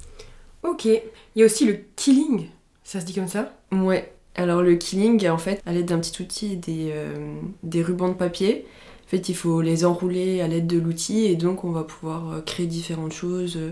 ok. 0.62 0.84
Il 0.84 1.00
y 1.36 1.42
a 1.42 1.46
aussi 1.46 1.66
le 1.66 1.78
killing. 1.96 2.46
Ça 2.84 3.00
se 3.00 3.06
dit 3.06 3.14
comme 3.14 3.28
ça 3.28 3.52
Ouais. 3.72 4.12
Alors 4.36 4.62
le 4.62 4.74
killing, 4.76 5.28
en 5.28 5.38
fait, 5.38 5.62
à 5.64 5.72
l'aide 5.72 5.86
d'un 5.86 5.98
petit 5.98 6.20
outil 6.22 6.56
des, 6.56 6.90
euh, 6.92 7.36
des 7.62 7.82
rubans 7.82 8.08
de 8.08 8.14
papier, 8.14 8.66
en 9.06 9.08
fait, 9.08 9.28
il 9.28 9.36
faut 9.36 9.60
les 9.60 9.84
enrouler 9.84 10.40
à 10.40 10.48
l'aide 10.48 10.66
de 10.66 10.78
l'outil 10.78 11.26
et 11.26 11.36
donc 11.36 11.64
on 11.64 11.70
va 11.70 11.84
pouvoir 11.84 12.32
euh, 12.32 12.40
créer 12.40 12.66
différentes 12.66 13.12
choses 13.12 13.56
euh, 13.56 13.70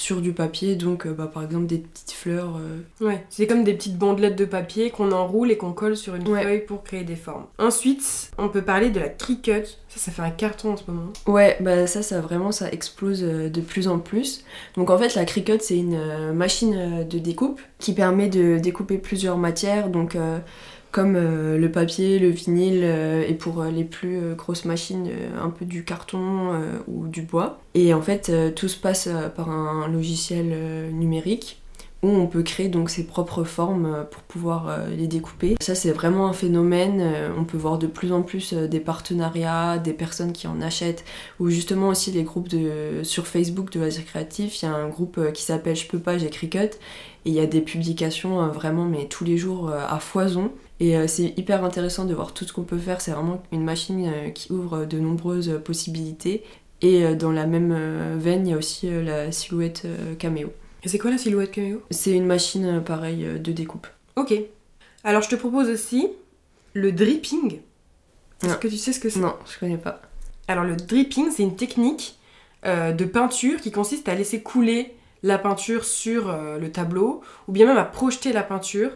sur 0.00 0.20
du 0.22 0.32
papier. 0.32 0.76
Donc, 0.76 1.06
euh, 1.06 1.12
bah, 1.12 1.30
par 1.32 1.42
exemple, 1.44 1.66
des 1.66 1.78
petites 1.78 2.12
fleurs. 2.12 2.56
euh, 2.56 3.04
Ouais, 3.06 3.24
c'est 3.28 3.46
comme 3.46 3.64
des 3.64 3.74
petites 3.74 3.98
bandelettes 3.98 4.36
de 4.36 4.44
papier 4.46 4.90
qu'on 4.90 5.12
enroule 5.12 5.50
et 5.50 5.56
qu'on 5.56 5.72
colle 5.72 5.96
sur 5.96 6.14
une 6.14 6.26
Ouais. 6.28 6.42
feuille 6.42 6.60
pour 6.64 6.82
créer 6.82 7.04
des 7.04 7.16
formes. 7.16 7.44
Ensuite, 7.58 8.30
on 8.38 8.48
peut 8.48 8.62
parler 8.62 8.90
de 8.90 8.98
la 9.00 9.08
Cricut. 9.08 9.64
Ça, 9.88 9.98
ça 9.98 10.10
fait 10.12 10.22
un 10.22 10.30
carton 10.30 10.72
en 10.72 10.76
ce 10.76 10.84
moment. 10.88 11.12
Ouais, 11.26 11.56
bah 11.60 11.86
ça, 11.86 12.02
ça 12.02 12.20
vraiment, 12.20 12.52
ça 12.52 12.70
explose 12.70 13.22
euh, 13.24 13.48
de 13.50 13.60
plus 13.60 13.88
en 13.88 13.98
plus. 13.98 14.44
Donc 14.76 14.88
en 14.90 14.96
fait, 14.98 15.14
la 15.14 15.24
Cricut, 15.24 15.58
c'est 15.60 15.76
une 15.78 16.32
machine 16.32 17.06
de 17.08 17.18
découpe 17.18 17.60
qui 17.78 17.92
permet 17.92 18.28
de 18.28 18.58
découper 18.58 18.98
plusieurs 18.98 19.36
matières, 19.38 19.88
donc 19.88 20.14
euh, 20.16 20.38
comme 20.90 21.14
euh, 21.16 21.56
le 21.56 21.70
papier, 21.70 22.18
le 22.18 22.28
vinyle, 22.28 22.80
euh, 22.82 23.24
et 23.26 23.34
pour 23.34 23.60
euh, 23.60 23.70
les 23.70 23.84
plus 23.84 24.34
grosses 24.36 24.64
machines, 24.64 25.08
un 25.40 25.50
peu 25.50 25.64
du 25.64 25.84
carton 25.84 26.50
ou 26.88 27.06
du 27.06 27.22
bois. 27.22 27.60
Et 27.74 27.94
en 27.94 28.02
fait, 28.02 28.32
tout 28.54 28.68
se 28.68 28.76
passe 28.76 29.08
par 29.36 29.50
un 29.50 29.88
logiciel 29.88 30.90
numérique 30.92 31.60
où 32.02 32.08
on 32.08 32.26
peut 32.26 32.42
créer 32.42 32.68
donc 32.68 32.88
ses 32.88 33.04
propres 33.04 33.44
formes 33.44 34.06
pour 34.10 34.22
pouvoir 34.22 34.86
les 34.88 35.06
découper. 35.06 35.56
Ça 35.60 35.74
c'est 35.74 35.92
vraiment 35.92 36.28
un 36.28 36.32
phénomène, 36.32 37.04
on 37.36 37.44
peut 37.44 37.58
voir 37.58 37.78
de 37.78 37.86
plus 37.86 38.10
en 38.12 38.22
plus 38.22 38.54
des 38.54 38.80
partenariats, 38.80 39.78
des 39.78 39.92
personnes 39.92 40.32
qui 40.32 40.46
en 40.46 40.62
achètent, 40.62 41.04
ou 41.40 41.50
justement 41.50 41.88
aussi 41.88 42.10
les 42.10 42.22
groupes 42.22 42.48
de, 42.48 43.02
sur 43.02 43.26
Facebook 43.26 43.70
de 43.70 43.80
loisirs 43.80 44.06
créatifs, 44.06 44.62
il 44.62 44.64
y 44.64 44.68
a 44.68 44.74
un 44.74 44.88
groupe 44.88 45.32
qui 45.32 45.42
s'appelle 45.42 45.76
Je 45.76 45.86
peux 45.86 45.98
pas, 45.98 46.16
j'ai 46.16 46.30
Cricut, 46.30 46.58
et 46.58 46.70
il 47.26 47.34
y 47.34 47.40
a 47.40 47.46
des 47.46 47.60
publications 47.60 48.48
vraiment 48.48 48.86
mais 48.86 49.04
tous 49.06 49.24
les 49.24 49.36
jours 49.36 49.70
à 49.70 49.98
foison. 50.00 50.50
Et 50.80 50.96
euh, 50.96 51.06
c'est 51.06 51.34
hyper 51.36 51.62
intéressant 51.62 52.06
de 52.06 52.14
voir 52.14 52.32
tout 52.32 52.46
ce 52.46 52.52
qu'on 52.54 52.64
peut 52.64 52.78
faire, 52.78 53.02
c'est 53.02 53.10
vraiment 53.10 53.42
une 53.52 53.62
machine 53.62 54.06
euh, 54.06 54.30
qui 54.30 54.50
ouvre 54.50 54.86
de 54.86 54.98
nombreuses 54.98 55.60
possibilités. 55.62 56.42
Et 56.80 57.04
euh, 57.04 57.14
dans 57.14 57.30
la 57.30 57.46
même 57.46 57.72
euh, 57.76 58.16
veine, 58.18 58.46
il 58.46 58.50
y 58.52 58.54
a 58.54 58.56
aussi 58.56 58.88
euh, 58.88 59.02
la 59.02 59.30
silhouette 59.30 59.82
euh, 59.84 60.14
caméo. 60.14 60.50
Et 60.82 60.88
c'est 60.88 60.98
quoi 60.98 61.10
la 61.10 61.18
silhouette 61.18 61.50
caméo? 61.50 61.82
C'est 61.90 62.12
une 62.12 62.24
machine 62.24 62.64
euh, 62.64 62.80
pareil 62.80 63.26
euh, 63.26 63.38
de 63.38 63.52
découpe. 63.52 63.86
Ok. 64.16 64.32
Alors, 65.04 65.20
je 65.20 65.28
te 65.28 65.36
propose 65.36 65.68
aussi 65.68 66.08
le 66.72 66.92
dripping. 66.92 67.60
Est-ce 68.42 68.56
que 68.56 68.68
tu 68.68 68.78
sais 68.78 68.94
ce 68.94 69.00
que 69.00 69.10
c'est? 69.10 69.20
Non, 69.20 69.34
je 69.52 69.58
connais 69.58 69.76
pas. 69.76 70.00
Alors, 70.48 70.64
le 70.64 70.76
dripping, 70.76 71.30
c'est 71.30 71.42
une 71.42 71.56
technique 71.56 72.18
euh, 72.64 72.92
de 72.92 73.04
peinture 73.04 73.60
qui 73.60 73.70
consiste 73.70 74.08
à 74.08 74.14
laisser 74.14 74.42
couler 74.42 74.94
la 75.22 75.36
peinture 75.36 75.84
sur 75.84 76.30
euh, 76.30 76.58
le 76.58 76.72
tableau 76.72 77.20
ou 77.48 77.52
bien 77.52 77.66
même 77.66 77.76
à 77.76 77.84
projeter 77.84 78.32
la 78.32 78.42
peinture. 78.42 78.92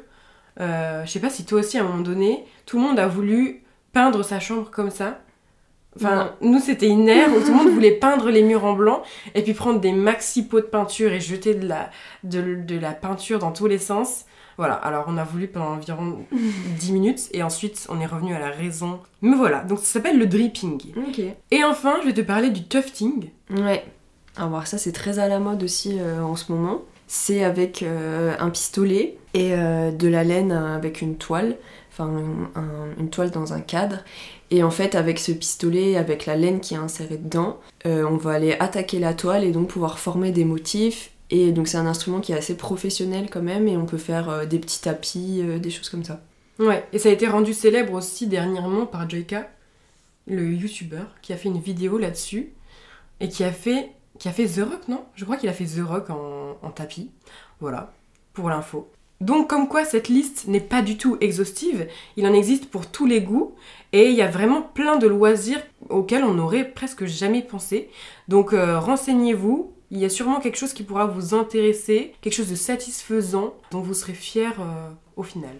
Euh, 0.60 1.04
je 1.04 1.10
sais 1.10 1.20
pas 1.20 1.30
si 1.30 1.44
toi 1.44 1.60
aussi, 1.60 1.78
à 1.78 1.82
un 1.82 1.84
moment 1.84 2.02
donné, 2.02 2.44
tout 2.66 2.76
le 2.78 2.82
monde 2.84 2.98
a 2.98 3.08
voulu 3.08 3.62
peindre 3.92 4.22
sa 4.22 4.40
chambre 4.40 4.70
comme 4.70 4.90
ça. 4.90 5.20
Enfin, 5.96 6.34
nous, 6.40 6.58
c'était 6.58 6.88
une 6.88 7.08
ère 7.08 7.28
où 7.30 7.40
tout 7.40 7.48
le 7.52 7.54
monde 7.54 7.68
voulait 7.74 7.92
peindre 7.92 8.30
les 8.30 8.42
murs 8.42 8.64
en 8.64 8.72
blanc 8.72 9.02
et 9.34 9.42
puis 9.42 9.54
prendre 9.54 9.80
des 9.80 9.92
maxi 9.92 10.46
pots 10.46 10.60
de 10.60 10.66
peinture 10.66 11.12
et 11.12 11.20
jeter 11.20 11.54
de 11.54 11.66
la, 11.68 11.90
de, 12.24 12.56
de 12.56 12.78
la 12.78 12.92
peinture 12.92 13.38
dans 13.38 13.52
tous 13.52 13.66
les 13.66 13.78
sens. 13.78 14.24
Voilà, 14.56 14.74
alors 14.74 15.06
on 15.08 15.16
a 15.16 15.24
voulu 15.24 15.48
pendant 15.48 15.72
environ 15.72 16.18
10 16.78 16.92
minutes 16.92 17.28
et 17.32 17.42
ensuite 17.42 17.86
on 17.90 18.00
est 18.00 18.06
revenu 18.06 18.34
à 18.34 18.38
la 18.38 18.50
raison. 18.50 19.00
Mais 19.22 19.36
voilà, 19.36 19.60
donc 19.60 19.78
ça 19.80 19.84
s'appelle 19.84 20.18
le 20.18 20.26
dripping. 20.26 20.80
Ok. 20.96 21.20
Et 21.50 21.64
enfin, 21.64 21.96
je 22.02 22.06
vais 22.06 22.14
te 22.14 22.20
parler 22.20 22.50
du 22.50 22.64
tufting. 22.66 23.30
Ouais. 23.50 23.84
Alors 24.36 24.66
ça 24.66 24.78
c'est 24.78 24.92
très 24.92 25.18
à 25.18 25.28
la 25.28 25.38
mode 25.38 25.62
aussi 25.62 25.98
euh, 26.00 26.22
en 26.22 26.36
ce 26.36 26.50
moment. 26.52 26.82
C'est 27.06 27.44
avec 27.44 27.82
euh, 27.82 28.34
un 28.38 28.50
pistolet 28.50 29.16
et 29.34 29.52
euh, 29.54 29.90
de 29.90 30.08
la 30.08 30.24
laine 30.24 30.52
avec 30.52 31.00
une 31.02 31.16
toile, 31.16 31.56
enfin 31.92 32.06
un- 32.06 32.60
un- 32.60 32.88
une 32.98 33.10
toile 33.10 33.30
dans 33.30 33.52
un 33.52 33.60
cadre. 33.60 33.98
Et 34.50 34.62
en 34.62 34.70
fait 34.70 34.94
avec 34.94 35.18
ce 35.18 35.32
pistolet, 35.32 35.96
avec 35.96 36.26
la 36.26 36.36
laine 36.36 36.60
qui 36.60 36.74
est 36.74 36.78
insérée 36.78 37.16
dedans, 37.18 37.58
euh, 37.86 38.06
on 38.08 38.16
va 38.16 38.32
aller 38.32 38.56
attaquer 38.58 38.98
la 38.98 39.14
toile 39.14 39.44
et 39.44 39.50
donc 39.52 39.68
pouvoir 39.68 39.98
former 39.98 40.30
des 40.32 40.44
motifs. 40.44 41.10
Et 41.30 41.52
donc 41.52 41.68
c'est 41.68 41.78
un 41.78 41.86
instrument 41.86 42.20
qui 42.20 42.32
est 42.32 42.36
assez 42.38 42.56
professionnel 42.56 43.28
quand 43.30 43.42
même 43.42 43.66
et 43.68 43.76
on 43.76 43.86
peut 43.86 43.98
faire 43.98 44.46
des 44.46 44.58
petits 44.58 44.80
tapis, 44.80 45.42
des 45.60 45.70
choses 45.70 45.88
comme 45.88 46.04
ça. 46.04 46.20
Ouais, 46.58 46.84
et 46.92 46.98
ça 46.98 47.08
a 47.08 47.12
été 47.12 47.26
rendu 47.26 47.52
célèbre 47.52 47.94
aussi 47.94 48.26
dernièrement 48.28 48.86
par 48.86 49.08
Joyka, 49.10 49.48
le 50.26 50.52
youtubeur, 50.52 51.06
qui 51.22 51.32
a 51.32 51.36
fait 51.36 51.48
une 51.48 51.58
vidéo 51.60 51.98
là-dessus 51.98 52.52
et 53.20 53.28
qui 53.28 53.42
a 53.42 53.50
fait 53.50 53.90
qui 54.18 54.28
a 54.28 54.32
fait 54.32 54.46
The 54.46 54.60
Rock, 54.60 54.88
non? 54.88 55.04
Je 55.14 55.24
crois 55.24 55.36
qu'il 55.36 55.48
a 55.48 55.52
fait 55.52 55.64
The 55.64 55.84
Rock 55.84 56.10
en, 56.10 56.70
tapis. 56.70 57.10
Voilà, 57.60 57.92
pour 58.32 58.48
l'info. 58.48 58.90
Donc 59.20 59.48
comme 59.48 59.68
quoi 59.68 59.84
cette 59.84 60.08
liste 60.08 60.48
n'est 60.48 60.60
pas 60.60 60.82
du 60.82 60.98
tout 60.98 61.16
exhaustive, 61.20 61.86
il 62.16 62.26
en 62.26 62.34
existe 62.34 62.66
pour 62.66 62.86
tous 62.86 63.06
les 63.06 63.20
goûts 63.22 63.54
et 63.92 64.10
il 64.10 64.14
y 64.14 64.22
a 64.22 64.28
vraiment 64.28 64.60
plein 64.60 64.96
de 64.96 65.06
loisirs 65.06 65.62
auxquels 65.88 66.24
on 66.24 66.34
n'aurait 66.34 66.68
presque 66.68 67.06
jamais 67.06 67.42
pensé. 67.42 67.88
Donc 68.28 68.52
euh, 68.52 68.78
renseignez-vous, 68.78 69.72
il 69.90 69.98
y 69.98 70.04
a 70.04 70.08
sûrement 70.08 70.40
quelque 70.40 70.58
chose 70.58 70.72
qui 70.72 70.82
pourra 70.82 71.06
vous 71.06 71.32
intéresser, 71.34 72.12
quelque 72.20 72.34
chose 72.34 72.50
de 72.50 72.56
satisfaisant 72.56 73.54
dont 73.70 73.80
vous 73.80 73.94
serez 73.94 74.14
fier 74.14 74.52
euh, 74.60 74.90
au 75.16 75.22
final. 75.22 75.54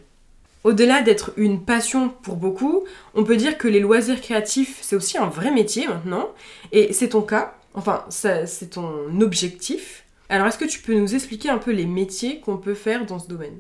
Au-delà 0.65 1.03
d'être 1.03 1.33
une 1.37 1.63
passion 1.63 2.09
pour 2.09 2.37
beaucoup, 2.37 2.85
on 3.15 3.23
peut 3.23 3.37
dire 3.37 3.59
que 3.59 3.69
les 3.69 3.81
loisirs 3.81 4.21
créatifs, 4.23 4.79
c'est 4.81 4.97
aussi 4.97 5.19
un 5.19 5.27
vrai 5.27 5.51
métier 5.51 5.87
maintenant. 5.87 6.31
Et 6.73 6.95
c'est 6.95 7.11
ton 7.11 7.21
cas, 7.21 7.55
enfin, 7.75 8.05
c'est 8.09 8.71
ton 8.71 9.21
objectif. 9.21 10.05
Alors, 10.29 10.47
est-ce 10.47 10.59
que 10.59 10.65
tu 10.65 10.81
peux 10.81 10.99
nous 10.99 11.15
expliquer 11.15 11.51
un 11.51 11.59
peu 11.59 11.71
les 11.71 11.87
métiers 11.87 12.41
qu'on 12.41 12.57
peut 12.57 12.75
faire 12.75 13.07
dans 13.07 13.19
ce 13.19 13.29
domaine? 13.29 13.59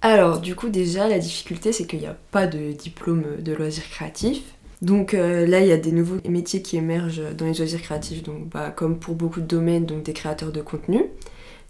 Alors, 0.00 0.40
du 0.40 0.54
coup, 0.54 0.68
déjà, 0.68 1.08
la 1.08 1.18
difficulté, 1.18 1.72
c'est 1.72 1.86
qu'il 1.86 1.98
n'y 1.98 2.06
a 2.06 2.16
pas 2.30 2.46
de 2.46 2.72
diplôme 2.72 3.24
de 3.40 3.52
loisirs 3.52 3.88
créatifs. 3.90 4.44
Donc 4.80 5.14
euh, 5.14 5.46
là, 5.46 5.60
il 5.60 5.66
y 5.66 5.72
a 5.72 5.76
des 5.76 5.92
nouveaux 5.92 6.18
métiers 6.28 6.62
qui 6.62 6.76
émergent 6.76 7.22
dans 7.36 7.46
les 7.46 7.54
loisirs 7.54 7.82
créatifs, 7.82 8.22
donc 8.22 8.48
bah, 8.48 8.70
comme 8.70 8.98
pour 8.98 9.14
beaucoup 9.14 9.40
de 9.40 9.46
domaines, 9.46 9.86
donc 9.86 10.04
des 10.04 10.12
créateurs 10.12 10.52
de 10.52 10.60
contenu. 10.60 11.04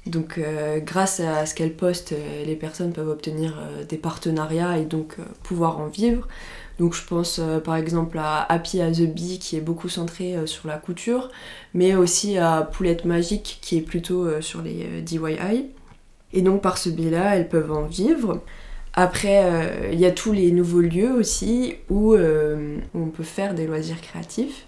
Donc 0.07 0.39
euh, 0.39 0.79
grâce 0.81 1.21
à 1.21 1.47
ce 1.47 1.55
qu'elles 1.55 1.75
postent, 1.75 2.13
euh, 2.13 2.45
les 2.45 2.57
personnes 2.57 2.93
peuvent 2.93 3.09
obtenir 3.09 3.59
des 3.89 3.97
partenariats 3.97 4.79
et 4.79 4.85
donc 4.85 5.17
pouvoir 5.43 5.79
en 5.81 5.87
vivre. 5.87 6.29
Donc 6.79 6.95
je 6.95 7.05
pense 7.05 7.41
euh, 7.41 7.59
par 7.59 7.77
exemple 7.77 8.19
à 8.19 8.41
Happy 8.51 8.81
as 8.81 8.93
the 8.93 9.13
Bee 9.13 9.39
qui 9.41 9.57
est 9.57 9.61
beaucoup 9.61 9.89
centré 9.89 10.37
euh, 10.37 10.47
sur 10.47 10.69
la 10.69 10.77
couture, 10.77 11.29
mais 11.75 11.95
aussi 11.97 12.39
à 12.39 12.63
Poulette 12.63 13.05
Magique 13.05 13.59
qui 13.61 13.77
est 13.79 13.83
plutôt 13.83 14.25
euh, 14.25 14.41
sur 14.41 14.63
les 14.63 15.03
DIY. 15.03 15.71
Et 16.33 16.43
donc 16.43 16.63
par 16.63 16.79
ce 16.79 16.89
biais-là, 16.89 17.37
elles 17.37 17.49
peuvent 17.49 17.73
en 17.73 17.85
vivre. 17.85 18.43
Après, 18.95 19.91
il 19.93 19.99
y 19.99 20.07
a 20.07 20.11
tous 20.11 20.33
les 20.33 20.51
nouveaux 20.51 20.81
lieux 20.81 21.13
aussi 21.13 21.77
où, 21.89 22.17
on 22.17 23.07
peut 23.07 23.23
faire 23.23 23.55
des 23.55 23.67
loisirs 23.67 24.01
créatifs. 24.01 24.67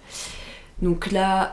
Donc 0.82 1.10
là, 1.10 1.50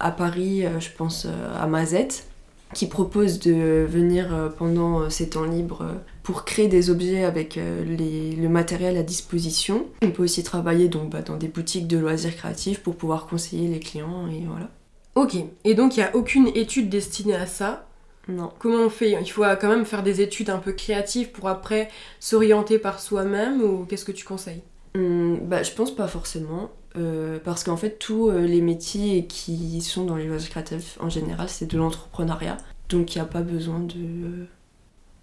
à, 0.00 0.10
Paris, 0.10 0.64
je 0.80 0.88
pense 0.96 1.28
à 1.58 1.66
Mazette, 1.68 2.26
qui 2.74 2.86
propose 2.86 3.40
de 3.40 3.84
venir 3.88 4.34
euh, 4.34 4.48
pendant 4.48 5.10
ses 5.10 5.30
temps 5.30 5.44
libres 5.44 5.86
pour 6.22 6.44
créer 6.44 6.68
des 6.68 6.90
objets 6.90 7.24
avec 7.24 7.58
le 7.58 8.48
matériel 8.48 8.96
à 8.96 9.02
disposition. 9.02 9.86
On 10.02 10.10
peut 10.10 10.22
aussi 10.22 10.42
travailler 10.42 10.88
donc, 10.88 11.10
bah, 11.10 11.22
dans 11.22 11.36
des 11.36 11.48
boutiques 11.48 11.88
de 11.88 11.98
loisirs 11.98 12.36
créatifs 12.36 12.80
pour 12.80 12.94
pouvoir 12.94 13.26
conseiller 13.26 13.68
les 13.68 13.80
clients 13.80 14.28
et 14.28 14.44
voilà. 14.46 14.68
Ok, 15.16 15.36
et 15.64 15.74
donc 15.74 15.96
il 15.96 16.00
n'y 16.00 16.06
a 16.06 16.14
aucune 16.14 16.48
étude 16.54 16.88
destinée 16.88 17.34
à 17.34 17.46
ça? 17.46 17.88
Non. 18.28 18.50
Comment 18.58 18.84
on 18.84 18.90
fait? 18.90 19.10
Il 19.20 19.30
faut 19.30 19.42
quand 19.60 19.68
même 19.68 19.84
faire 19.84 20.02
des 20.02 20.20
études 20.20 20.50
un 20.50 20.58
peu 20.58 20.72
créatives 20.72 21.30
pour 21.30 21.48
après 21.48 21.88
s'orienter 22.20 22.78
par 22.78 23.00
soi-même 23.00 23.60
ou 23.60 23.84
qu'est-ce 23.86 24.04
que 24.04 24.12
tu 24.12 24.24
conseilles? 24.24 24.62
Hum, 24.94 25.40
bah, 25.42 25.62
Je 25.62 25.72
pense 25.72 25.94
pas 25.94 26.06
forcément. 26.06 26.70
Euh, 26.96 27.38
parce 27.42 27.62
qu'en 27.64 27.76
fait, 27.76 27.98
tous 27.98 28.28
euh, 28.28 28.46
les 28.46 28.60
métiers 28.60 29.26
qui 29.26 29.80
sont 29.80 30.04
dans 30.04 30.16
les 30.16 30.26
loisirs 30.26 30.50
créatifs 30.50 30.98
en 31.00 31.08
général, 31.08 31.48
c'est 31.48 31.70
de 31.70 31.78
l'entrepreneuriat. 31.78 32.56
Donc 32.88 33.14
il 33.14 33.18
n'y 33.18 33.22
a 33.22 33.26
pas 33.26 33.42
besoin 33.42 33.78
de, 33.78 34.46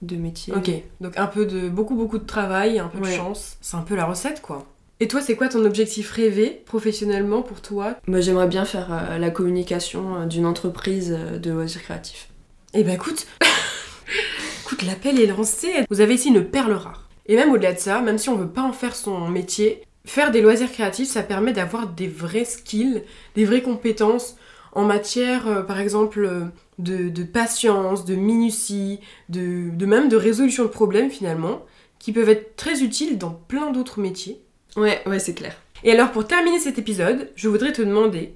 de 0.01 0.15
métier. 0.15 0.53
Ok, 0.53 0.71
donc 1.01 1.17
un 1.17 1.27
peu 1.27 1.45
de. 1.45 1.67
beaucoup, 1.67 1.95
beaucoup 1.95 2.17
de 2.17 2.25
travail, 2.25 2.79
un 2.79 2.87
peu 2.87 2.99
de 2.99 3.05
chance. 3.05 3.57
C'est 3.61 3.75
un 3.75 3.81
peu 3.81 3.95
la 3.95 4.05
recette 4.05 4.41
quoi. 4.41 4.65
Et 4.99 5.07
toi, 5.07 5.21
c'est 5.21 5.35
quoi 5.35 5.47
ton 5.47 5.63
objectif 5.63 6.09
rêvé 6.11 6.63
professionnellement 6.65 7.43
pour 7.43 7.61
toi? 7.61 7.97
Moi, 8.07 8.19
j'aimerais 8.19 8.47
bien 8.47 8.65
faire 8.65 8.87
euh, 8.91 9.19
la 9.19 9.29
communication 9.29 10.25
d'une 10.25 10.47
entreprise 10.47 11.11
de 11.11 11.51
loisirs 11.51 11.83
créatifs. 11.83 12.29
Eh 12.73 12.83
ben 12.83 12.95
écoute, 12.95 13.27
écoute, 14.65 14.81
l'appel 14.83 15.19
est 15.19 15.27
lancé. 15.27 15.85
Vous 15.89 16.01
avez 16.01 16.15
ici 16.15 16.29
une 16.29 16.45
perle 16.45 16.71
rare. 16.71 17.07
Et 17.27 17.35
même 17.35 17.51
au-delà 17.51 17.73
de 17.73 17.79
ça, 17.79 18.01
même 18.01 18.17
si 18.17 18.29
on 18.29 18.37
veut 18.37 18.47
pas 18.49 18.63
en 18.63 18.71
faire 18.71 18.95
son 18.95 19.27
métier, 19.27 19.83
faire 20.07 20.31
des 20.31 20.41
loisirs 20.41 20.71
créatifs, 20.71 21.09
ça 21.09 21.23
permet 21.23 21.53
d'avoir 21.53 21.87
des 21.87 22.07
vrais 22.07 22.45
skills, 22.45 23.03
des 23.35 23.45
vraies 23.45 23.61
compétences 23.61 24.37
en 24.73 24.85
matière, 24.85 25.47
euh, 25.47 25.61
par 25.63 25.79
exemple, 25.79 26.23
euh, 26.23 26.45
de, 26.79 27.23
patience, 27.23 28.05
de 28.05 28.15
minutie, 28.15 28.99
de, 29.29 29.69
de 29.69 29.85
même 29.85 30.09
de 30.09 30.17
résolution 30.17 30.63
de 30.63 30.69
problèmes 30.69 31.09
finalement, 31.09 31.65
qui 31.99 32.11
peuvent 32.11 32.29
être 32.29 32.55
très 32.55 32.83
utiles 32.83 33.17
dans 33.17 33.31
plein 33.31 33.71
d'autres 33.71 33.99
métiers. 33.99 34.41
Ouais, 34.75 35.01
ouais, 35.07 35.19
c'est 35.19 35.33
clair. 35.33 35.55
Et 35.83 35.91
alors 35.91 36.11
pour 36.11 36.27
terminer 36.27 36.59
cet 36.59 36.77
épisode, 36.77 37.31
je 37.35 37.47
voudrais 37.49 37.73
te 37.73 37.81
demander 37.81 38.35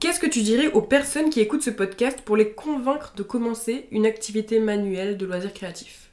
Qu'est-ce 0.00 0.18
que 0.18 0.26
tu 0.26 0.42
dirais 0.42 0.72
aux 0.72 0.82
personnes 0.82 1.30
qui 1.30 1.40
écoutent 1.40 1.62
ce 1.62 1.70
podcast 1.70 2.20
pour 2.22 2.36
les 2.36 2.50
convaincre 2.50 3.12
de 3.16 3.22
commencer 3.22 3.86
une 3.92 4.06
activité 4.06 4.58
manuelle 4.58 5.16
de 5.16 5.24
loisirs 5.24 5.54
créatifs? 5.54 6.10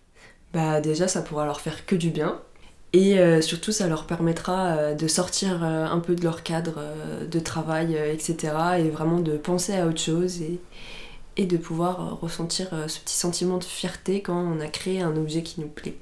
Bah 0.53 0.81
déjà 0.81 1.07
ça 1.07 1.21
pourra 1.21 1.45
leur 1.45 1.61
faire 1.61 1.85
que 1.85 1.95
du 1.95 2.09
bien 2.09 2.41
et 2.93 3.19
euh, 3.19 3.41
surtout 3.41 3.71
ça 3.71 3.87
leur 3.87 4.05
permettra 4.05 4.67
euh, 4.67 4.93
de 4.93 5.07
sortir 5.07 5.63
euh, 5.63 5.85
un 5.85 5.99
peu 5.99 6.15
de 6.15 6.23
leur 6.23 6.43
cadre 6.43 6.83
de 7.29 7.39
travail 7.39 7.97
etc 8.11 8.53
et 8.79 8.89
vraiment 8.89 9.19
de 9.19 9.37
penser 9.37 9.75
à 9.75 9.87
autre 9.87 10.01
chose 10.01 10.41
et, 10.41 10.59
et 11.37 11.45
de 11.45 11.57
pouvoir 11.57 12.19
ressentir 12.19 12.69
ce 12.87 12.99
petit 12.99 13.15
sentiment 13.15 13.57
de 13.57 13.63
fierté 13.63 14.21
quand 14.21 14.37
on 14.37 14.59
a 14.59 14.67
créé 14.67 15.01
un 15.01 15.15
objet 15.15 15.43
qui 15.43 15.61
nous 15.61 15.67
plaît. 15.67 15.95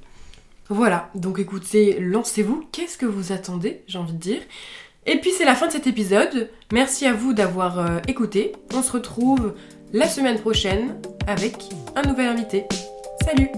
Voilà, 0.71 1.09
donc 1.15 1.39
écoutez, 1.39 1.99
lancez-vous, 1.99 2.67
qu'est-ce 2.71 2.97
que 2.97 3.07
vous 3.07 3.31
attendez, 3.31 3.81
j'ai 3.87 3.97
envie 3.97 4.13
de 4.13 4.19
dire? 4.19 4.41
Et 5.07 5.19
puis 5.19 5.31
c'est 5.31 5.45
la 5.45 5.55
fin 5.55 5.67
de 5.67 5.71
cet 5.71 5.87
épisode. 5.87 6.49
Merci 6.71 7.07
à 7.07 7.13
vous 7.13 7.33
d'avoir 7.33 7.99
écouté. 8.07 8.53
On 8.73 8.83
se 8.83 8.91
retrouve 8.91 9.55
la 9.93 10.07
semaine 10.07 10.39
prochaine 10.39 10.95
avec 11.25 11.55
un 11.95 12.03
nouvel 12.03 12.27
invité. 12.27 12.65
Salut 13.25 13.49